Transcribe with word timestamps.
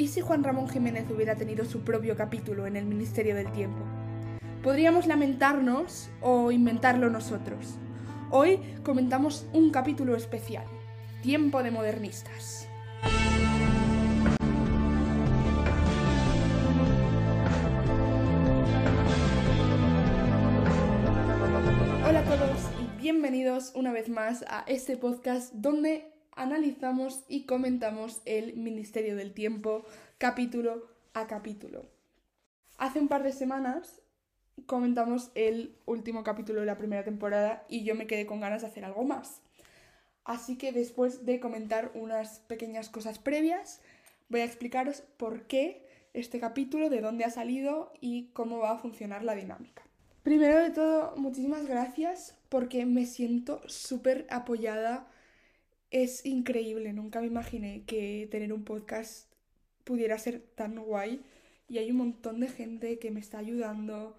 ¿Y 0.00 0.06
si 0.06 0.20
Juan 0.20 0.44
Ramón 0.44 0.68
Jiménez 0.68 1.10
hubiera 1.10 1.34
tenido 1.34 1.64
su 1.64 1.80
propio 1.80 2.16
capítulo 2.16 2.68
en 2.68 2.76
el 2.76 2.84
Ministerio 2.84 3.34
del 3.34 3.50
Tiempo? 3.50 3.80
Podríamos 4.62 5.08
lamentarnos 5.08 6.08
o 6.20 6.52
inventarlo 6.52 7.10
nosotros. 7.10 7.74
Hoy 8.30 8.60
comentamos 8.84 9.48
un 9.52 9.72
capítulo 9.72 10.14
especial, 10.14 10.64
Tiempo 11.20 11.64
de 11.64 11.72
Modernistas. 11.72 12.68
Hola 22.06 22.20
a 22.20 22.24
todos 22.24 22.70
y 22.80 23.02
bienvenidos 23.02 23.72
una 23.74 23.92
vez 23.92 24.08
más 24.08 24.44
a 24.46 24.62
este 24.68 24.96
podcast 24.96 25.52
donde 25.54 26.17
analizamos 26.38 27.24
y 27.28 27.44
comentamos 27.44 28.22
el 28.24 28.56
Ministerio 28.56 29.16
del 29.16 29.34
Tiempo 29.34 29.84
capítulo 30.18 30.86
a 31.12 31.26
capítulo. 31.26 31.84
Hace 32.78 33.00
un 33.00 33.08
par 33.08 33.24
de 33.24 33.32
semanas 33.32 34.00
comentamos 34.66 35.32
el 35.34 35.76
último 35.84 36.22
capítulo 36.22 36.60
de 36.60 36.66
la 36.66 36.78
primera 36.78 37.02
temporada 37.02 37.66
y 37.68 37.82
yo 37.82 37.96
me 37.96 38.06
quedé 38.06 38.24
con 38.24 38.40
ganas 38.40 38.62
de 38.62 38.68
hacer 38.68 38.84
algo 38.84 39.02
más. 39.02 39.42
Así 40.24 40.56
que 40.56 40.70
después 40.70 41.26
de 41.26 41.40
comentar 41.40 41.90
unas 41.94 42.38
pequeñas 42.40 42.88
cosas 42.88 43.18
previas, 43.18 43.80
voy 44.28 44.40
a 44.40 44.44
explicaros 44.44 45.02
por 45.16 45.42
qué 45.48 45.88
este 46.14 46.38
capítulo, 46.38 46.88
de 46.88 47.00
dónde 47.00 47.24
ha 47.24 47.30
salido 47.30 47.92
y 48.00 48.28
cómo 48.28 48.58
va 48.58 48.72
a 48.72 48.78
funcionar 48.78 49.24
la 49.24 49.34
dinámica. 49.34 49.82
Primero 50.22 50.60
de 50.60 50.70
todo, 50.70 51.16
muchísimas 51.16 51.66
gracias 51.66 52.36
porque 52.48 52.86
me 52.86 53.06
siento 53.06 53.60
súper 53.66 54.26
apoyada. 54.30 55.08
Es 55.90 56.26
increíble, 56.26 56.92
nunca 56.92 57.20
me 57.20 57.26
imaginé 57.28 57.84
que 57.86 58.28
tener 58.30 58.52
un 58.52 58.64
podcast 58.64 59.28
pudiera 59.84 60.18
ser 60.18 60.40
tan 60.54 60.78
guay 60.78 61.22
y 61.68 61.78
hay 61.78 61.90
un 61.90 61.96
montón 61.98 62.40
de 62.40 62.48
gente 62.48 62.98
que 62.98 63.10
me 63.10 63.20
está 63.20 63.38
ayudando, 63.38 64.16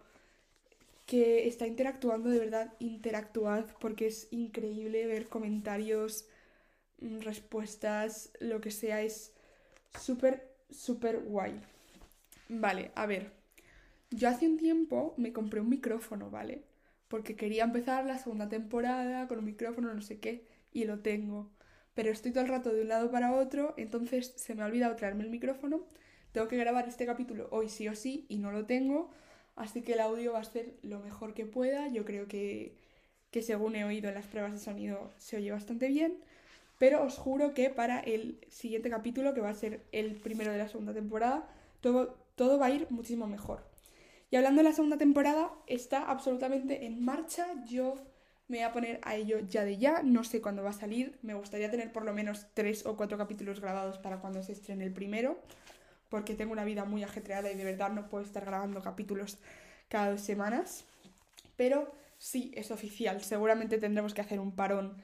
que 1.06 1.48
está 1.48 1.68
interactuando, 1.68 2.30
de 2.30 2.40
verdad, 2.40 2.74
interactuad 2.80 3.66
porque 3.80 4.08
es 4.08 4.28
increíble 4.32 5.06
ver 5.08 5.28
comentarios, 5.28 6.28
mm, 7.02 7.20
respuestas, 7.22 8.32
lo 8.40 8.62
que 8.62 8.72
sea, 8.72 9.02
es 9.04 9.34
súper, 10.00 10.48
súper 10.72 11.20
guay. 11.22 11.60
Vale, 12.50 12.92
a 12.96 13.06
ver, 13.06 13.32
yo 14.12 14.30
hace 14.30 14.48
un 14.48 14.58
tiempo 14.58 15.14
me 15.18 15.34
compré 15.34 15.62
un 15.62 15.70
micrófono, 15.70 16.30
¿vale? 16.32 16.64
Porque 17.10 17.36
quería 17.36 17.64
empezar 17.66 18.06
la 18.06 18.18
segunda 18.18 18.50
temporada 18.50 19.28
con 19.28 19.40
un 19.40 19.46
micrófono, 19.46 19.94
no 19.94 20.02
sé 20.02 20.20
qué, 20.20 20.46
y 20.74 20.86
lo 20.86 21.00
tengo. 21.00 21.50
Pero 22.00 22.12
estoy 22.12 22.32
todo 22.32 22.46
el 22.46 22.50
rato 22.50 22.72
de 22.72 22.84
un 22.84 22.88
lado 22.88 23.12
para 23.12 23.34
otro, 23.34 23.74
entonces 23.76 24.32
se 24.38 24.56
me 24.56 24.64
ha 24.64 24.68
olvidado 24.68 24.96
traerme 24.96 25.26
el 25.26 25.30
micrófono. 25.30 25.82
Tengo 26.32 26.48
que 26.48 26.56
grabar 26.56 26.88
este 26.88 27.06
capítulo 27.06 27.50
hoy 27.52 27.68
sí 27.68 27.90
o 27.90 27.94
sí 27.94 28.26
y 28.30 28.38
no 28.38 28.54
lo 28.54 28.66
tengo, 28.66 29.10
así 29.58 29.82
que 29.82 29.92
el 29.92 30.00
audio 30.00 30.32
va 30.32 30.40
a 30.40 30.46
ser 30.46 30.78
lo 30.82 31.02
mejor 31.02 31.34
que 31.34 31.46
pueda. 31.46 31.90
Yo 31.90 32.06
creo 32.06 32.30
que, 32.30 32.78
que 33.32 33.42
según 33.42 33.76
he 33.76 33.84
oído 33.84 34.08
en 34.08 34.16
las 34.16 34.28
pruebas 34.28 34.54
de 34.54 34.60
sonido 34.60 35.12
se 35.18 35.36
oye 35.36 35.52
bastante 35.52 35.90
bien. 35.90 36.24
Pero 36.78 37.04
os 37.04 37.18
juro 37.18 37.54
que 37.54 37.70
para 37.70 38.00
el 38.00 38.40
siguiente 38.48 38.90
capítulo, 38.90 39.34
que 39.34 39.42
va 39.42 39.50
a 39.50 39.54
ser 39.54 39.82
el 39.92 40.16
primero 40.16 40.54
de 40.54 40.58
la 40.58 40.70
segunda 40.70 40.94
temporada, 40.94 41.50
todo, 41.82 42.16
todo 42.36 42.58
va 42.58 42.68
a 42.68 42.72
ir 42.72 42.88
muchísimo 42.92 43.28
mejor. 43.28 43.62
Y 44.32 44.38
hablando 44.38 44.60
de 44.60 44.70
la 44.70 44.74
segunda 44.74 44.98
temporada, 44.98 45.52
está 45.68 46.10
absolutamente 46.10 46.86
en 46.86 47.04
marcha. 47.04 47.46
Yo 47.66 47.96
me 48.50 48.58
voy 48.58 48.66
a 48.66 48.74
poner 48.74 49.00
a 49.04 49.16
ello 49.16 49.40
ya 49.48 49.64
de 49.64 49.78
ya. 49.78 50.02
No 50.04 50.24
sé 50.24 50.42
cuándo 50.42 50.64
va 50.64 50.72
a 50.72 50.74
salir. 50.74 51.20
Me 51.22 51.36
gustaría 51.36 51.70
tener 51.70 51.94
por 51.94 52.04
lo 52.04 52.14
menos 52.14 52.48
tres 52.56 52.84
o 52.86 52.98
cuatro 52.98 53.18
capítulos 53.18 53.62
grabados 53.62 54.00
para 54.00 54.20
cuando 54.20 54.42
se 54.42 54.54
estrene 54.54 54.84
el 54.84 54.92
primero. 54.92 55.40
Porque 56.10 56.34
tengo 56.34 56.52
una 56.52 56.66
vida 56.66 56.84
muy 56.84 57.04
ajetreada 57.04 57.52
y 57.52 57.56
de 57.56 57.64
verdad 57.64 57.92
no 57.92 58.10
puedo 58.10 58.26
estar 58.26 58.44
grabando 58.44 58.82
capítulos 58.82 59.38
cada 59.88 60.10
dos 60.10 60.22
semanas. 60.22 60.86
Pero 61.56 61.94
sí, 62.18 62.52
es 62.56 62.72
oficial. 62.72 63.22
Seguramente 63.22 63.78
tendremos 63.78 64.16
que 64.16 64.22
hacer 64.22 64.40
un 64.40 64.56
parón 64.56 64.98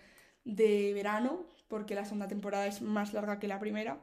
de 0.44 0.94
verano. 0.94 1.46
Porque 1.68 1.94
la 1.94 2.04
segunda 2.04 2.28
temporada 2.28 2.66
es 2.66 2.82
más 2.82 3.14
larga 3.14 3.38
que 3.38 3.48
la 3.48 3.60
primera. 3.60 4.00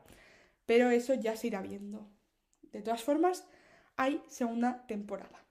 Pero 0.67 0.91
eso 0.91 1.15
ya 1.15 1.35
se 1.35 1.49
irá 1.49 1.63
viendo. 1.63 2.09
De 2.71 2.81
todas 2.81 3.03
formas, 3.03 3.45
hay 3.97 4.23
segunda 4.29 4.87
temporada. 4.87 5.43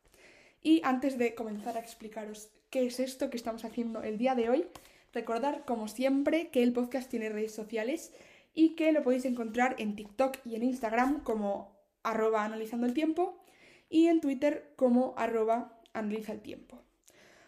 Y 0.61 0.81
antes 0.85 1.17
de 1.17 1.35
comenzar 1.35 1.75
a 1.75 1.81
explicaros 1.81 2.51
qué 2.71 2.85
es 2.85 2.99
esto 2.99 3.29
que 3.29 3.37
estamos 3.37 3.65
haciendo 3.65 4.01
el 4.01 4.17
día 4.17 4.33
de 4.33 4.49
hoy, 4.49 4.65
recordar 5.13 5.65
como 5.65 5.89
siempre 5.89 6.49
que 6.49 6.63
el 6.63 6.71
podcast 6.71 7.09
tiene 7.09 7.29
redes 7.29 7.53
sociales 7.53 8.13
y 8.53 8.75
que 8.75 8.93
lo 8.93 9.03
podéis 9.03 9.25
encontrar 9.25 9.75
en 9.77 9.95
TikTok 9.95 10.37
y 10.45 10.55
en 10.55 10.63
Instagram 10.63 11.21
como 11.23 11.77
arroba 12.01 12.45
analizando 12.45 12.87
el 12.87 12.93
tiempo 12.93 13.43
y 13.89 14.07
en 14.07 14.21
Twitter 14.21 14.73
como 14.77 15.13
arroba 15.17 15.81
el 15.93 16.41
tiempo. 16.41 16.81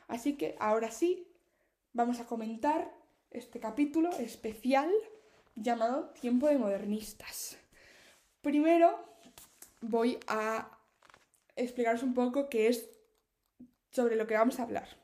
Así 0.10 0.34
que 0.34 0.56
ahora 0.60 0.92
sí, 0.92 1.26
vamos 1.94 2.20
a 2.20 2.26
comentar 2.26 2.94
este 3.32 3.62
capítulo 3.62 4.12
especial 4.12 4.92
llamado 5.56 6.10
Tiempo 6.20 6.48
de 6.48 6.58
Modernistas. 6.58 7.58
Primero 8.42 9.06
voy 9.80 10.20
a 10.28 10.78
explicaros 11.56 12.04
un 12.04 12.14
poco 12.14 12.50
qué 12.50 12.68
es 12.68 12.90
sobre 13.90 14.18
lo 14.18 14.28
que 14.28 14.34
vamos 14.34 14.60
a 14.60 14.64
hablar. 14.64 15.03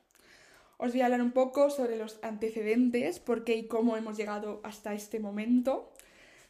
Os 0.82 0.92
voy 0.92 1.02
a 1.02 1.04
hablar 1.04 1.20
un 1.20 1.32
poco 1.32 1.68
sobre 1.68 1.98
los 1.98 2.18
antecedentes, 2.22 3.20
por 3.20 3.44
qué 3.44 3.54
y 3.54 3.66
cómo 3.66 3.98
hemos 3.98 4.16
llegado 4.16 4.62
hasta 4.64 4.94
este 4.94 5.20
momento. 5.20 5.92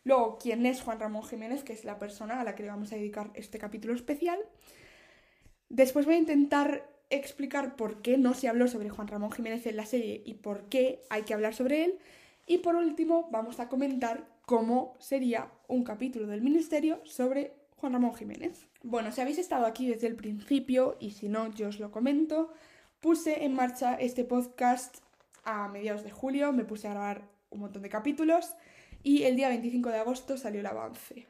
Luego, 0.05 0.39
quién 0.41 0.67
es 0.67 0.83
Juan 0.83 1.01
Ramón 1.01 1.25
Jiménez, 1.25 1.65
que 1.65 1.73
es 1.73 1.85
la 1.85 1.99
persona 1.99 2.41
a 2.41 2.45
la 2.45 2.55
que 2.55 2.63
le 2.63 2.69
vamos 2.69 2.93
a 2.93 2.95
dedicar 2.95 3.33
este 3.35 3.59
capítulo 3.59 3.93
especial. 3.93 4.39
Después 5.69 6.07
voy 6.07 6.15
a 6.15 6.19
intentar 6.19 6.89
explicar 7.11 7.75
por 7.75 8.03
qué 8.03 8.19
no 8.19 8.35
se 8.35 8.47
habló 8.47 8.69
sobre 8.69 8.89
Juan 8.89 9.09
Ramón 9.09 9.33
Jiménez 9.33 9.67
en 9.67 9.77
la 9.77 9.85
serie 9.85 10.23
y 10.25 10.35
por 10.35 10.69
qué 10.69 11.01
hay 11.11 11.23
que 11.23 11.35
hablar 11.35 11.53
sobre 11.53 11.85
él. 11.85 11.99
Y 12.47 12.59
por 12.59 12.77
último, 12.77 13.29
vamos 13.33 13.59
a 13.59 13.69
comentar 13.69 14.29
cómo 14.47 14.95
sería 15.01 15.51
un 15.67 15.83
capítulo 15.83 16.29
del 16.29 16.41
Ministerio 16.41 17.01
sobre 17.05 17.53
Juan 17.79 17.95
Ramón 17.95 18.15
Jiménez. 18.15 18.69
Bueno, 18.85 19.11
si 19.11 19.23
habéis 19.23 19.39
estado 19.39 19.67
aquí 19.67 19.89
desde 19.89 20.07
el 20.07 20.15
principio, 20.15 20.97
y 21.01 21.11
si 21.11 21.29
no, 21.29 21.53
yo 21.53 21.67
os 21.67 21.81
lo 21.81 21.91
comento, 21.91 22.53
puse 23.01 23.45
en 23.45 23.55
marcha 23.55 23.95
este 23.95 24.25
podcast 24.25 24.99
a 25.45 25.69
mediados 25.69 26.05
de 26.05 26.11
julio, 26.11 26.53
me 26.53 26.65
puse 26.65 26.87
a 26.87 26.91
grabar 26.91 27.23
un 27.49 27.61
montón 27.61 27.83
de 27.83 27.89
capítulos 27.89 28.55
y 29.03 29.23
el 29.23 29.37
día 29.37 29.49
25 29.49 29.89
de 29.89 29.99
agosto 29.99 30.37
salió 30.37 30.61
el 30.61 30.67
avance. 30.67 31.27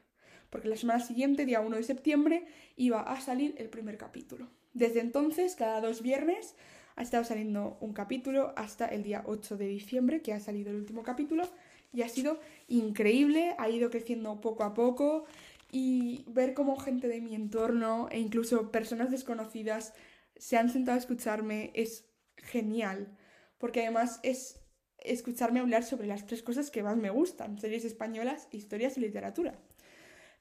Porque 0.49 0.67
la 0.67 0.75
semana 0.75 0.99
siguiente, 0.99 1.45
día 1.45 1.61
1 1.61 1.77
de 1.77 1.83
septiembre, 1.83 2.45
iba 2.75 3.01
a 3.01 3.21
salir 3.21 3.55
el 3.57 3.69
primer 3.69 3.97
capítulo. 3.97 4.49
Desde 4.73 4.99
entonces, 4.99 5.55
cada 5.55 5.79
dos 5.79 6.01
viernes, 6.01 6.55
ha 6.97 7.03
estado 7.03 7.23
saliendo 7.23 7.77
un 7.79 7.93
capítulo 7.93 8.53
hasta 8.57 8.85
el 8.85 9.03
día 9.03 9.23
8 9.25 9.55
de 9.55 9.67
diciembre, 9.67 10.21
que 10.21 10.33
ha 10.33 10.41
salido 10.41 10.71
el 10.71 10.75
último 10.75 11.03
capítulo, 11.03 11.47
y 11.93 12.01
ha 12.01 12.09
sido 12.09 12.37
increíble, 12.67 13.55
ha 13.57 13.69
ido 13.69 13.89
creciendo 13.89 14.41
poco 14.41 14.63
a 14.63 14.73
poco 14.73 15.23
y 15.71 16.25
ver 16.27 16.53
cómo 16.53 16.75
gente 16.75 17.07
de 17.07 17.21
mi 17.21 17.33
entorno 17.33 18.09
e 18.11 18.19
incluso 18.19 18.71
personas 18.71 19.09
desconocidas 19.09 19.93
se 20.41 20.57
han 20.57 20.69
sentado 20.69 20.95
a 20.95 20.99
escucharme 20.99 21.69
es 21.75 22.03
genial, 22.35 23.15
porque 23.59 23.81
además 23.81 24.19
es 24.23 24.59
escucharme 24.97 25.59
hablar 25.59 25.83
sobre 25.83 26.07
las 26.07 26.25
tres 26.25 26.41
cosas 26.41 26.71
que 26.71 26.81
más 26.81 26.97
me 26.97 27.11
gustan, 27.11 27.59
series 27.59 27.85
españolas, 27.85 28.47
historias 28.49 28.97
y 28.97 29.01
literatura. 29.01 29.53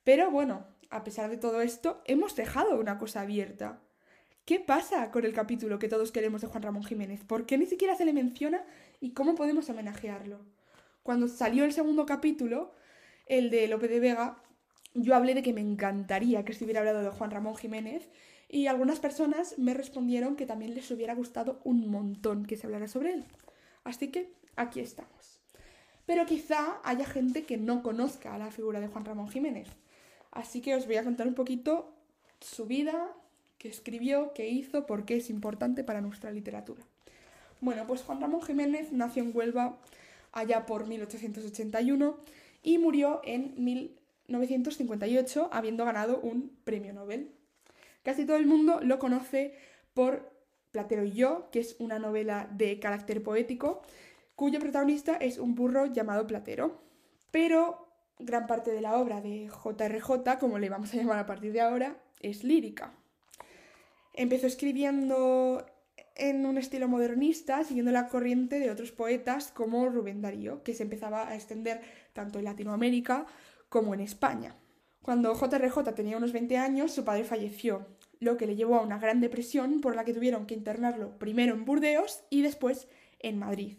Pero 0.02 0.30
bueno, 0.30 0.66
a 0.88 1.04
pesar 1.04 1.28
de 1.28 1.36
todo 1.36 1.60
esto, 1.60 2.02
hemos 2.06 2.34
dejado 2.34 2.80
una 2.80 2.96
cosa 2.96 3.20
abierta. 3.20 3.82
¿Qué 4.46 4.58
pasa 4.58 5.10
con 5.10 5.26
el 5.26 5.34
capítulo 5.34 5.78
que 5.78 5.88
todos 5.88 6.12
queremos 6.12 6.40
de 6.40 6.46
Juan 6.46 6.62
Ramón 6.62 6.84
Jiménez? 6.84 7.22
¿Por 7.22 7.44
qué 7.44 7.58
ni 7.58 7.66
siquiera 7.66 7.94
se 7.94 8.06
le 8.06 8.14
menciona 8.14 8.64
y 9.00 9.12
cómo 9.12 9.34
podemos 9.34 9.68
homenajearlo? 9.68 10.40
Cuando 11.02 11.28
salió 11.28 11.66
el 11.66 11.74
segundo 11.74 12.06
capítulo, 12.06 12.72
el 13.26 13.50
de 13.50 13.68
Lope 13.68 13.88
de 13.88 14.00
Vega, 14.00 14.42
yo 14.94 15.14
hablé 15.14 15.34
de 15.34 15.42
que 15.42 15.52
me 15.52 15.60
encantaría 15.60 16.46
que 16.46 16.54
se 16.54 16.64
hubiera 16.64 16.80
hablado 16.80 17.02
de 17.02 17.10
Juan 17.10 17.30
Ramón 17.30 17.54
Jiménez 17.54 18.08
y 18.52 18.66
algunas 18.66 18.98
personas 18.98 19.56
me 19.58 19.74
respondieron 19.74 20.34
que 20.34 20.44
también 20.44 20.74
les 20.74 20.90
hubiera 20.90 21.14
gustado 21.14 21.60
un 21.62 21.88
montón 21.88 22.44
que 22.44 22.56
se 22.56 22.66
hablara 22.66 22.88
sobre 22.88 23.12
él. 23.12 23.24
Así 23.84 24.08
que 24.08 24.32
aquí 24.56 24.80
estamos. 24.80 25.40
Pero 26.04 26.26
quizá 26.26 26.80
haya 26.82 27.06
gente 27.06 27.44
que 27.44 27.56
no 27.56 27.84
conozca 27.84 28.36
la 28.38 28.50
figura 28.50 28.80
de 28.80 28.88
Juan 28.88 29.04
Ramón 29.04 29.28
Jiménez. 29.28 29.68
Así 30.32 30.60
que 30.60 30.74
os 30.74 30.86
voy 30.86 30.96
a 30.96 31.04
contar 31.04 31.28
un 31.28 31.34
poquito 31.34 31.94
su 32.40 32.66
vida, 32.66 33.14
qué 33.58 33.68
escribió, 33.68 34.32
qué 34.34 34.48
hizo, 34.48 34.84
por 34.84 35.04
qué 35.04 35.18
es 35.18 35.30
importante 35.30 35.84
para 35.84 36.00
nuestra 36.00 36.32
literatura. 36.32 36.82
Bueno, 37.60 37.86
pues 37.86 38.02
Juan 38.02 38.20
Ramón 38.20 38.42
Jiménez 38.42 38.90
nació 38.90 39.22
en 39.22 39.30
Huelva 39.32 39.78
allá 40.32 40.66
por 40.66 40.88
1881 40.88 42.16
y 42.64 42.78
murió 42.78 43.20
en 43.22 43.54
1958 43.62 45.50
habiendo 45.52 45.84
ganado 45.84 46.18
un 46.20 46.50
premio 46.64 46.92
Nobel. 46.92 47.30
Casi 48.02 48.24
todo 48.24 48.36
el 48.36 48.46
mundo 48.46 48.80
lo 48.82 48.98
conoce 48.98 49.54
por 49.94 50.30
Platero 50.70 51.04
y 51.04 51.12
yo, 51.12 51.48
que 51.50 51.60
es 51.60 51.76
una 51.78 51.98
novela 51.98 52.48
de 52.52 52.78
carácter 52.78 53.22
poético, 53.22 53.82
cuyo 54.36 54.60
protagonista 54.60 55.16
es 55.16 55.38
un 55.38 55.54
burro 55.54 55.86
llamado 55.86 56.26
Platero. 56.26 56.82
Pero 57.30 57.88
gran 58.18 58.46
parte 58.46 58.70
de 58.70 58.80
la 58.80 58.96
obra 58.96 59.20
de 59.20 59.48
JRJ, 59.48 60.38
como 60.38 60.58
le 60.58 60.68
vamos 60.68 60.92
a 60.92 60.96
llamar 60.96 61.18
a 61.18 61.26
partir 61.26 61.52
de 61.52 61.60
ahora, 61.60 62.02
es 62.20 62.44
lírica. 62.44 62.94
Empezó 64.14 64.46
escribiendo 64.46 65.66
en 66.16 66.44
un 66.46 66.58
estilo 66.58 66.88
modernista, 66.88 67.64
siguiendo 67.64 67.92
la 67.92 68.08
corriente 68.08 68.58
de 68.58 68.70
otros 68.70 68.92
poetas 68.92 69.50
como 69.50 69.88
Rubén 69.88 70.20
Darío, 70.20 70.62
que 70.62 70.74
se 70.74 70.82
empezaba 70.82 71.28
a 71.28 71.34
extender 71.34 71.80
tanto 72.12 72.38
en 72.38 72.44
Latinoamérica 72.44 73.26
como 73.68 73.94
en 73.94 74.00
España. 74.00 74.56
Cuando 75.02 75.34
JRJ 75.34 75.94
tenía 75.94 76.18
unos 76.18 76.32
20 76.32 76.56
años, 76.58 76.92
su 76.92 77.04
padre 77.04 77.24
falleció, 77.24 77.86
lo 78.18 78.36
que 78.36 78.46
le 78.46 78.56
llevó 78.56 78.76
a 78.76 78.82
una 78.82 78.98
gran 78.98 79.20
depresión 79.20 79.80
por 79.80 79.96
la 79.96 80.04
que 80.04 80.12
tuvieron 80.12 80.46
que 80.46 80.54
internarlo 80.54 81.18
primero 81.18 81.54
en 81.54 81.64
Burdeos 81.64 82.22
y 82.28 82.42
después 82.42 82.86
en 83.18 83.38
Madrid. 83.38 83.78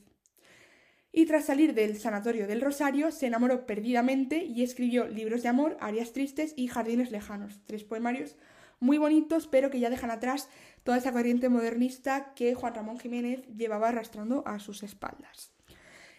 Y 1.12 1.26
tras 1.26 1.46
salir 1.46 1.74
del 1.74 1.98
sanatorio 1.98 2.48
del 2.48 2.62
Rosario, 2.62 3.12
se 3.12 3.28
enamoró 3.28 3.66
perdidamente 3.66 4.46
y 4.46 4.64
escribió 4.64 5.08
libros 5.08 5.44
de 5.44 5.50
amor, 5.50 5.78
Arias 5.80 6.14
tristes 6.14 6.54
y 6.56 6.68
Jardines 6.68 7.12
lejanos, 7.12 7.60
tres 7.66 7.84
poemarios 7.84 8.36
muy 8.80 8.98
bonitos, 8.98 9.48
pero 9.48 9.70
que 9.70 9.80
ya 9.80 9.90
dejan 9.90 10.10
atrás 10.10 10.50
toda 10.84 10.98
esa 10.98 11.14
corriente 11.14 11.50
modernista 11.50 12.34
que 12.34 12.56
Juan 12.56 12.74
Ramón 12.74 13.00
Jiménez 13.00 13.46
llevaba 13.56 13.90
arrastrando 13.90 14.44
a 14.48 14.60
sus 14.60 14.84
espaldas. 14.84 15.51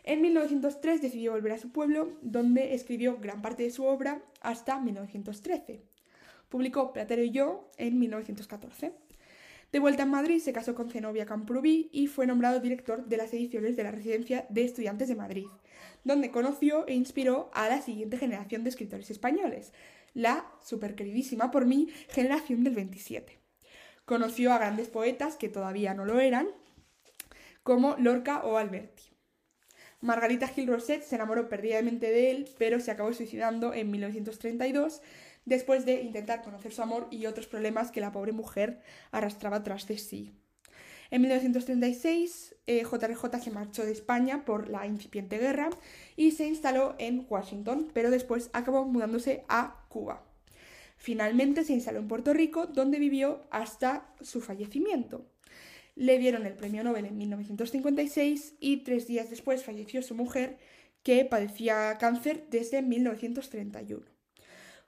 En 0.05 0.21
1903 0.21 1.01
decidió 1.01 1.33
volver 1.33 1.53
a 1.53 1.59
su 1.59 1.71
pueblo, 1.71 2.13
donde 2.23 2.75
escribió 2.75 3.19
gran 3.19 3.41
parte 3.41 3.63
de 3.63 3.71
su 3.71 3.85
obra 3.85 4.23
hasta 4.41 4.81
1913. 4.81 5.83
Publicó 6.49 6.93
Platero 6.93 7.23
y 7.23 7.31
yo 7.31 7.71
en 7.77 7.99
1914. 7.99 8.93
De 9.71 9.79
vuelta 9.79 10.03
en 10.03 10.11
Madrid 10.11 10.41
se 10.41 10.53
casó 10.53 10.75
con 10.75 10.91
Zenobia 10.91 11.25
Camprubí 11.25 11.89
y 11.93 12.09
fue 12.09 12.27
nombrado 12.27 12.61
director 12.61 13.07
de 13.07 13.17
las 13.17 13.33
ediciones 13.33 13.75
de 13.77 13.85
la 13.85 13.91
Residencia 13.91 14.45
de 14.51 14.65
Estudiantes 14.65 15.09
de 15.09 15.15
Madrid, 15.15 15.47
donde 16.05 16.31
conoció 16.31 16.87
e 16.89 16.95
inspiró 16.95 17.51
a 17.55 17.69
la 17.69 17.81
siguiente 17.81 18.19
generación 18.19 18.65
de 18.65 18.71
escritores 18.71 19.11
españoles, 19.11 19.73
la 20.13 20.45
superqueridísima 20.63 21.51
por 21.51 21.65
mí 21.65 21.89
generación 22.11 22.65
del 22.65 22.75
27. 22.75 23.39
Conoció 24.05 24.53
a 24.53 24.59
grandes 24.59 24.89
poetas 24.89 25.37
que 25.37 25.49
todavía 25.49 25.95
no 25.95 26.05
lo 26.05 26.21
eran, 26.21 26.49
como 27.63 27.97
Lorca 27.97 28.45
o 28.45 28.59
Alberti. 28.59 29.12
Margarita 30.03 30.49
Gil 30.49 30.67
Roset 30.67 31.03
se 31.03 31.15
enamoró 31.15 31.49
perdidamente 31.49 32.11
de 32.11 32.33
él, 32.33 32.49
pero 32.59 32.81
se 32.81 32.91
acabó 32.91 33.13
suicidando 33.13 33.73
en 33.73 33.91
1932 33.91 35.01
después 35.45 35.87
de 35.87 36.03
intentar 36.03 36.43
conocer 36.43 36.73
su 36.73 36.83
amor 36.83 37.07
y 37.11 37.27
otros 37.27 37.47
problemas 37.47 37.93
que 37.93 38.01
la 38.01 38.11
pobre 38.11 38.33
mujer 38.33 38.81
arrastraba 39.13 39.63
tras 39.63 39.87
de 39.87 39.99
sí. 39.99 40.33
En 41.11 41.23
1936, 41.23 42.57
JRJ 42.67 43.39
se 43.41 43.51
marchó 43.51 43.85
de 43.85 43.93
España 43.93 44.45
por 44.45 44.69
la 44.69 44.87
incipiente 44.87 45.39
guerra 45.39 45.71
y 46.17 46.33
se 46.33 46.47
instaló 46.47 46.97
en 46.99 47.25
Washington, 47.29 47.91
pero 47.95 48.11
después 48.11 48.51
acabó 48.55 48.85
mudándose 48.85 49.45
a 49.49 49.87
Cuba. 49.89 50.27
Finalmente 50.97 51.65
se 51.65 51.75
instaló 51.75 51.99
en 51.99 52.09
Puerto 52.09 52.33
Rico, 52.33 52.67
donde 52.67 52.99
vivió 52.99 53.47
hasta 53.51 54.13
su 54.21 54.41
fallecimiento. 54.41 55.27
Le 55.95 56.19
dieron 56.19 56.47
el 56.47 56.55
premio 56.55 56.83
Nobel 56.85 57.07
en 57.07 57.19
1956 57.19 58.55
y 58.61 58.79
tres 58.79 59.07
días 59.07 59.29
después 59.31 59.65
falleció 59.65 60.03
su 60.03 60.15
mujer, 60.15 60.59
que 61.03 61.25
padecía 61.25 61.97
cáncer 61.99 62.47
desde 62.49 62.81
1931. 62.81 64.07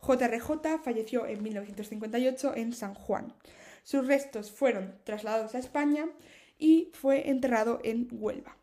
JRJ 0.01 0.79
falleció 0.83 1.27
en 1.27 1.43
1958 1.43 2.55
en 2.57 2.73
San 2.73 2.95
Juan. 2.95 3.35
Sus 3.83 4.07
restos 4.07 4.51
fueron 4.51 4.95
trasladados 5.05 5.55
a 5.55 5.59
España 5.59 6.09
y 6.59 6.91
fue 6.95 7.29
enterrado 7.31 7.81
en 7.83 8.09
Huelva. 8.11 8.57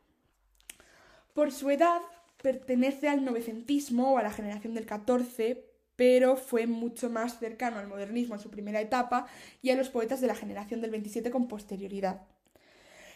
Por 1.34 1.52
su 1.52 1.70
edad, 1.70 2.02
pertenece 2.42 3.08
al 3.08 3.24
novecentismo 3.24 4.14
o 4.14 4.18
a 4.18 4.24
la 4.24 4.32
generación 4.32 4.74
del 4.74 4.86
14, 4.86 5.66
pero 5.96 6.36
fue 6.36 6.68
mucho 6.68 7.10
más 7.10 7.40
cercano 7.40 7.78
al 7.78 7.88
modernismo 7.88 8.36
en 8.36 8.42
su 8.42 8.50
primera 8.50 8.82
etapa 8.82 9.28
y 9.62 9.70
a 9.70 9.76
los 9.76 9.90
poetas 9.90 10.22
de 10.22 10.28
la 10.28 10.36
generación 10.36 10.82
del 10.82 10.92
27 10.92 11.30
con 11.32 11.48
posterioridad. 11.48 12.28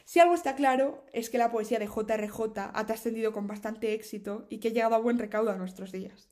Si 0.06 0.19
algo 0.19 0.34
está 0.34 0.56
claro 0.56 1.04
es 1.12 1.30
que 1.30 1.38
la 1.38 1.52
poesía 1.52 1.80
de 1.80 1.88
JRJ 1.88 2.72
ha 2.74 2.86
trascendido 2.86 3.34
con 3.34 3.48
bastante 3.48 3.94
éxito 3.94 4.48
y 4.50 4.60
que 4.60 4.69
ha 4.69 4.72
llegado 4.72 4.96
a 4.96 5.00
buen 5.00 5.19
recaudo 5.19 5.52
a 5.52 5.57
nuestros 5.57 5.92
días 5.92 6.30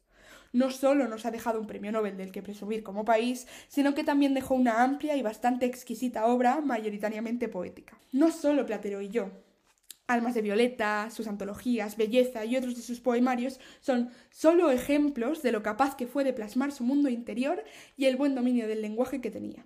no 0.54 0.70
solo 0.70 1.08
nos 1.08 1.25
ha 1.25 1.31
dejado 1.31 1.60
un 1.60 1.68
premio 1.68 1.92
Nobel 1.92 2.16
del 2.16 2.31
que 2.31 2.44
presumir 2.44 2.84
como 2.84 3.04
país, 3.04 3.48
sino 3.68 3.94
que 3.94 4.04
también 4.04 4.34
dejó 4.34 4.54
una 4.54 4.84
amplia 4.84 5.18
y 5.18 5.22
bastante 5.22 5.66
exquisita 5.66 6.28
obra, 6.28 6.62
mayoritariamente 6.62 7.50
poética. 7.50 8.00
No 8.12 8.31
solo 8.31 8.66
Platero 8.66 9.02
y 9.02 9.10
yo. 9.10 9.31
Almas 10.06 10.36
de 10.36 10.42
Violeta, 10.42 11.10
sus 11.10 11.28
antologías, 11.28 11.98
Belleza 11.98 12.46
y 12.46 12.56
otros 12.56 12.75
de 12.75 12.81
sus 12.81 13.00
poemarios 13.00 13.60
son 13.81 14.12
solo 14.30 14.70
ejemplos 14.70 15.42
de 15.42 15.52
lo 15.52 15.64
capaz 15.64 15.96
que 15.96 16.08
fue 16.08 16.24
de 16.24 16.34
plasmar 16.34 16.72
su 16.72 16.84
mundo 16.84 17.10
interior 17.10 17.64
y 17.98 18.06
el 18.06 18.18
buen 18.18 18.36
dominio 18.36 18.68
del 18.68 18.81
lenguaje 18.81 19.22
que 19.22 19.31
tenía. 19.31 19.66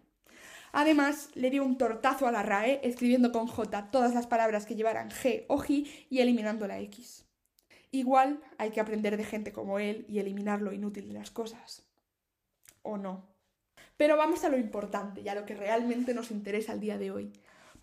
Además, 0.72 1.30
le 1.34 1.50
dio 1.50 1.64
un 1.64 1.78
tortazo 1.78 2.28
a 2.28 2.32
la 2.32 2.44
RAE 2.44 2.82
escribiendo 2.84 3.32
con 3.32 3.48
J 3.48 3.90
todas 3.92 4.14
las 4.14 4.28
palabras 4.28 4.66
que 4.66 4.76
llevaran 4.76 5.10
G 5.10 5.46
o 5.48 5.58
J 5.58 5.74
y 6.10 6.20
eliminando 6.20 6.68
la 6.68 6.80
X. 6.80 7.26
Igual 7.92 8.42
hay 8.58 8.72
que 8.72 8.82
aprender 8.82 9.18
de 9.18 9.24
gente 9.24 9.54
como 9.54 9.80
él 9.80 10.06
y 10.10 10.20
eliminar 10.20 10.62
lo 10.62 10.74
inútil 10.74 11.08
de 11.08 11.14
las 11.14 11.32
cosas. 11.32 11.84
¿O 12.82 12.98
no? 12.98 13.28
Pero 13.96 14.18
vamos 14.18 14.44
a 14.44 14.50
lo 14.50 14.58
importante 14.58 15.22
y 15.22 15.30
a 15.30 15.36
lo 15.36 15.46
que 15.46 15.56
realmente 15.56 16.14
nos 16.14 16.32
interesa 16.32 16.74
el 16.74 16.80
día 16.80 16.98
de 16.98 17.12
hoy. 17.12 17.34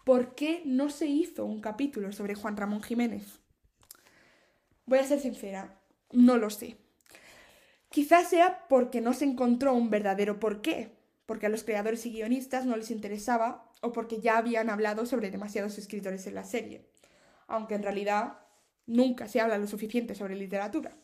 ¿Por 0.05 0.35
qué 0.35 0.63
no 0.65 0.91
se 0.91 1.07
hizo 1.07 1.45
un 1.45 1.61
capítulo 1.61 2.13
sobre 2.13 2.35
Juan 2.35 2.57
Ramón 2.57 2.83
Jiménez? 2.83 3.41
Voy 4.87 4.99
a 4.99 5.05
ser 5.05 5.19
sincera, 5.19 5.81
no 6.13 6.37
lo 6.37 6.51
sé. 6.51 6.77
Quizás 7.89 8.29
sea 8.29 8.67
porque 8.69 9.01
no 9.01 9.15
se 9.15 9.25
encontró 9.25 9.73
un 9.73 9.89
verdadero 9.89 10.39
porqué, 10.39 10.94
porque 11.27 11.47
a 11.47 11.49
los 11.49 11.65
creadores 11.65 12.05
y 12.07 12.13
guionistas 12.13 12.67
no 12.67 12.77
les 12.77 12.91
interesaba 12.91 13.71
o 13.81 13.93
porque 13.93 14.21
ya 14.21 14.39
habían 14.39 14.71
hablado 14.71 15.07
sobre 15.07 15.31
demasiados 15.31 15.79
escritores 15.79 16.27
en 16.27 16.35
la 16.35 16.45
serie. 16.45 16.89
Aunque 17.47 17.75
en 17.75 17.83
realidad 17.83 18.45
Nunca 18.87 19.29
se 19.29 19.41
habla 19.41 19.59
lo 19.59 19.67
suficiente 19.67 20.15
sobre 20.15 20.37
literatura. 20.37 20.97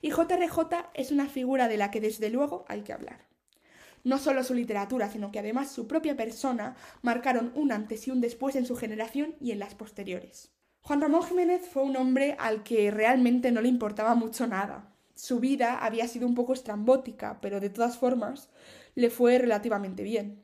Y 0.00 0.10
JRJ 0.10 0.90
es 0.94 1.10
una 1.10 1.28
figura 1.28 1.68
de 1.68 1.76
la 1.76 1.90
que 1.90 2.00
desde 2.00 2.30
luego 2.30 2.64
hay 2.68 2.82
que 2.82 2.92
hablar. 2.92 3.26
No 4.04 4.18
solo 4.18 4.42
su 4.42 4.54
literatura, 4.54 5.10
sino 5.10 5.30
que 5.30 5.38
además 5.38 5.70
su 5.70 5.86
propia 5.86 6.16
persona 6.16 6.76
marcaron 7.02 7.52
un 7.54 7.70
antes 7.70 8.06
y 8.06 8.10
un 8.10 8.20
después 8.20 8.56
en 8.56 8.66
su 8.66 8.76
generación 8.76 9.36
y 9.40 9.52
en 9.52 9.60
las 9.60 9.74
posteriores. 9.74 10.52
Juan 10.80 11.00
Ramón 11.00 11.22
Jiménez 11.22 11.68
fue 11.68 11.84
un 11.84 11.96
hombre 11.96 12.36
al 12.40 12.64
que 12.64 12.90
realmente 12.90 13.52
no 13.52 13.60
le 13.60 13.68
importaba 13.68 14.16
mucho 14.16 14.48
nada. 14.48 14.91
Su 15.14 15.40
vida 15.40 15.78
había 15.78 16.08
sido 16.08 16.26
un 16.26 16.34
poco 16.34 16.52
estrambótica, 16.52 17.40
pero 17.40 17.60
de 17.60 17.70
todas 17.70 17.98
formas 17.98 18.48
le 18.94 19.10
fue 19.10 19.38
relativamente 19.38 20.02
bien. 20.02 20.42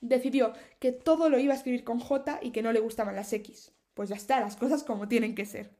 Decidió 0.00 0.52
que 0.78 0.92
todo 0.92 1.28
lo 1.28 1.38
iba 1.38 1.54
a 1.54 1.56
escribir 1.56 1.84
con 1.84 2.00
J 2.00 2.38
y 2.42 2.50
que 2.50 2.62
no 2.62 2.72
le 2.72 2.80
gustaban 2.80 3.16
las 3.16 3.32
X. 3.32 3.72
Pues 3.94 4.08
ya 4.08 4.16
está, 4.16 4.40
las 4.40 4.56
cosas 4.56 4.84
como 4.84 5.08
tienen 5.08 5.34
que 5.34 5.46
ser. 5.46 5.70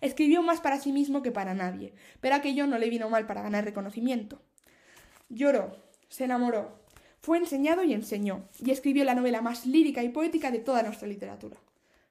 Escribió 0.00 0.42
más 0.42 0.60
para 0.60 0.78
sí 0.78 0.92
mismo 0.92 1.22
que 1.22 1.32
para 1.32 1.54
nadie, 1.54 1.94
pero 2.20 2.34
aquello 2.34 2.66
no 2.66 2.78
le 2.78 2.90
vino 2.90 3.10
mal 3.10 3.26
para 3.26 3.42
ganar 3.42 3.64
reconocimiento. 3.64 4.40
Lloró, 5.28 5.76
se 6.08 6.24
enamoró, 6.24 6.80
fue 7.20 7.36
enseñado 7.36 7.84
y 7.84 7.92
enseñó, 7.92 8.48
y 8.58 8.70
escribió 8.70 9.04
la 9.04 9.14
novela 9.14 9.42
más 9.42 9.66
lírica 9.66 10.02
y 10.02 10.08
poética 10.08 10.50
de 10.50 10.60
toda 10.60 10.82
nuestra 10.82 11.06
literatura. 11.06 11.58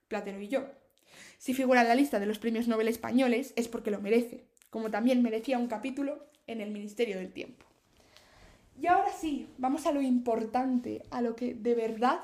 Platero 0.08 0.40
y 0.40 0.48
yo. 0.48 0.68
Si 1.40 1.54
figura 1.54 1.82
en 1.82 1.88
la 1.88 1.96
lista 1.96 2.20
de 2.20 2.28
los 2.28 2.38
premios 2.38 2.68
Nobel 2.68 2.88
españoles 2.88 3.54
es 3.56 3.68
porque 3.68 3.92
lo 3.92 4.02
merece, 4.02 4.46
como 4.70 4.92
también 4.92 5.22
merecía 5.22 5.58
un 5.58 5.68
capítulo 5.68 6.26
en 6.48 6.62
el 6.62 6.72
Ministerio 6.72 7.18
del 7.18 7.32
Tiempo. 7.32 7.66
Y 8.82 8.88
ahora 8.88 9.12
sí, 9.12 9.48
vamos 9.58 9.86
a 9.86 9.92
lo 9.92 10.02
importante, 10.02 11.04
a 11.12 11.22
lo 11.22 11.36
que 11.36 11.54
de 11.54 11.76
verdad 11.76 12.20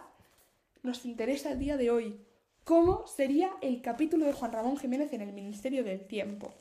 nos 0.84 1.06
interesa 1.06 1.52
el 1.52 1.60
día 1.60 1.78
de 1.78 1.92
hoy, 1.92 2.20
cómo 2.64 3.06
sería 3.08 3.52
el 3.62 3.82
capítulo 3.82 4.26
de 4.26 4.34
Juan 4.34 4.54
Ramón 4.54 4.78
Jiménez 4.78 5.12
en 5.14 5.22
el 5.22 5.34
Ministerio 5.34 5.84
del 5.84 6.08
Tiempo. 6.08 6.54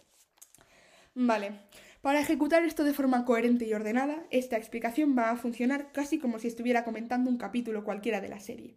Vale, 1.15 1.61
para 2.01 2.21
ejecutar 2.21 2.65
esto 2.65 2.85
de 2.85 2.93
forma 2.93 3.25
coherente 3.25 3.67
y 3.67 3.73
ordenada, 3.73 4.27
esta 4.31 4.57
explicación 4.57 5.17
va 5.17 5.31
a 5.31 5.37
funcionar 5.37 5.93
casi 5.93 6.19
como 6.19 6.39
si 6.39 6.49
estuviera 6.49 6.85
comentando 6.85 7.31
un 7.31 7.39
capítulo 7.39 7.85
cualquiera 7.85 8.21
de 8.21 8.29
la 8.29 8.41
serie. 8.41 8.75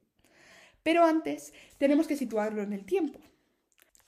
Pero 0.84 1.04
antes 1.04 1.54
tenemos 1.78 2.08
que 2.08 2.16
situarlo 2.16 2.62
en 2.62 2.72
el 2.74 2.86
tiempo. 2.86 3.20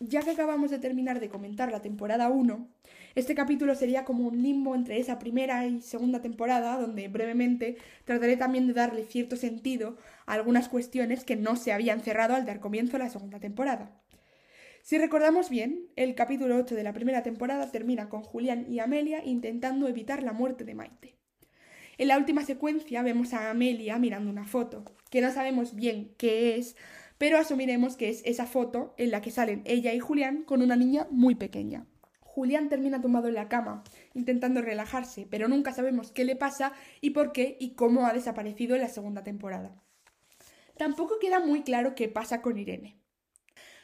Ya 0.02 0.22
que 0.22 0.32
acabamos 0.32 0.72
de 0.72 0.80
terminar 0.80 1.20
de 1.20 1.28
comentar 1.28 1.74
la 1.74 1.82
temporada 1.82 2.30
1, 2.30 2.70
este 3.16 3.36
capítulo 3.36 3.76
sería 3.76 4.06
como 4.06 4.30
un 4.30 4.42
limbo 4.42 4.74
entre 4.74 4.98
esa 4.98 5.20
primera 5.20 5.66
y 5.66 5.82
segunda 5.82 6.22
temporada, 6.22 6.80
donde 6.80 7.10
brevemente 7.10 7.76
trataré 8.06 8.38
también 8.38 8.66
de 8.66 8.74
darle 8.74 9.04
cierto 9.04 9.36
sentido 9.36 9.98
a 10.26 10.36
algunas 10.36 10.70
cuestiones 10.70 11.26
que 11.26 11.36
no 11.36 11.58
se 11.58 11.74
habían 11.74 12.00
cerrado 12.00 12.34
al 12.36 12.46
dar 12.46 12.62
comienzo 12.62 12.96
a 12.96 13.00
la 13.00 13.10
segunda 13.10 13.42
temporada. 13.42 13.92
Si 14.84 14.98
recordamos 14.98 15.50
bien, 15.50 15.90
el 15.98 16.16
capítulo 16.16 16.56
8 16.56 16.76
de 16.76 16.84
la 16.84 16.94
primera 16.94 17.22
temporada 17.22 17.70
termina 17.70 18.08
con 18.08 18.22
Julián 18.24 18.68
y 18.70 18.80
Amelia 18.80 19.22
intentando 19.26 19.90
evitar 19.90 20.24
la 20.24 20.32
muerte 20.32 20.64
de 20.64 20.76
Maite. 20.76 21.16
En 21.98 22.08
la 22.08 22.18
última 22.18 22.46
secuencia 22.46 23.04
vemos 23.04 23.34
a 23.34 23.50
Amelia 23.50 24.00
mirando 24.00 24.32
una 24.32 24.46
foto, 24.46 24.86
que 25.10 25.20
no 25.20 25.30
sabemos 25.34 25.76
bien 25.76 26.14
qué 26.18 26.56
es, 26.56 26.78
pero 27.20 27.38
asumiremos 27.38 27.98
que 27.98 28.10
es 28.10 28.22
esa 28.26 28.48
foto 28.48 28.96
en 28.98 29.12
la 29.12 29.22
que 29.22 29.30
salen 29.30 29.62
ella 29.66 29.94
y 29.94 30.00
Julián 30.00 30.44
con 30.44 30.62
una 30.64 30.78
niña 30.78 31.06
muy 31.12 31.36
pequeña. 31.36 31.86
Julián 32.22 32.70
termina 32.70 33.02
tumbado 33.02 33.28
en 33.28 33.34
la 33.34 33.50
cama 33.50 33.84
intentando 34.14 34.62
relajarse, 34.62 35.28
pero 35.30 35.50
nunca 35.50 35.74
sabemos 35.74 36.12
qué 36.12 36.24
le 36.24 36.38
pasa 36.38 36.72
y 37.02 37.10
por 37.10 37.34
qué 37.34 37.58
y 37.60 37.76
cómo 37.76 38.08
ha 38.08 38.14
desaparecido 38.14 38.76
en 38.76 38.82
la 38.82 38.88
segunda 38.88 39.22
temporada. 39.22 39.76
Tampoco 40.78 41.20
queda 41.20 41.42
muy 41.42 41.64
claro 41.64 41.94
qué 41.94 42.08
pasa 42.08 42.42
con 42.42 42.58
Irene. 42.58 42.98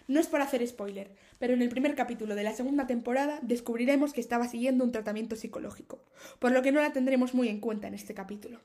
No 0.08 0.22
es 0.22 0.28
por 0.28 0.40
hacer 0.40 0.66
spoiler, 0.66 1.14
pero 1.38 1.54
en 1.54 1.62
el 1.62 1.68
primer 1.68 1.94
capítulo 1.94 2.36
de 2.36 2.44
la 2.44 2.54
segunda 2.54 2.88
temporada 2.88 3.40
descubriremos 3.42 4.14
que 4.14 4.22
estaba 4.22 4.48
siguiendo 4.48 4.86
un 4.86 4.94
tratamiento 4.94 5.36
psicológico, 5.36 6.06
por 6.40 6.54
lo 6.54 6.62
que 6.62 6.72
no 6.72 6.80
la 6.80 6.94
tendremos 6.94 7.34
muy 7.34 7.50
en 7.50 7.60
cuenta 7.60 7.90
en 7.90 7.96
este 7.96 8.14
capítulo. 8.14 8.62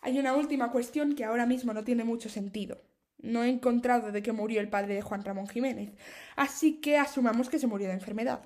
Hay 0.00 0.16
una 0.20 0.36
última 0.36 0.70
cuestión 0.70 1.16
que 1.16 1.24
ahora 1.24 1.46
mismo 1.46 1.72
no 1.72 1.82
tiene 1.82 2.04
mucho 2.04 2.28
sentido. 2.28 2.82
No 3.24 3.42
he 3.42 3.48
encontrado 3.48 4.12
de 4.12 4.22
qué 4.22 4.32
murió 4.32 4.60
el 4.60 4.68
padre 4.68 4.94
de 4.94 5.02
Juan 5.02 5.24
Ramón 5.24 5.48
Jiménez, 5.48 5.94
así 6.36 6.80
que 6.82 6.98
asumamos 6.98 7.48
que 7.48 7.58
se 7.58 7.66
murió 7.66 7.88
de 7.88 7.94
enfermedad. 7.94 8.42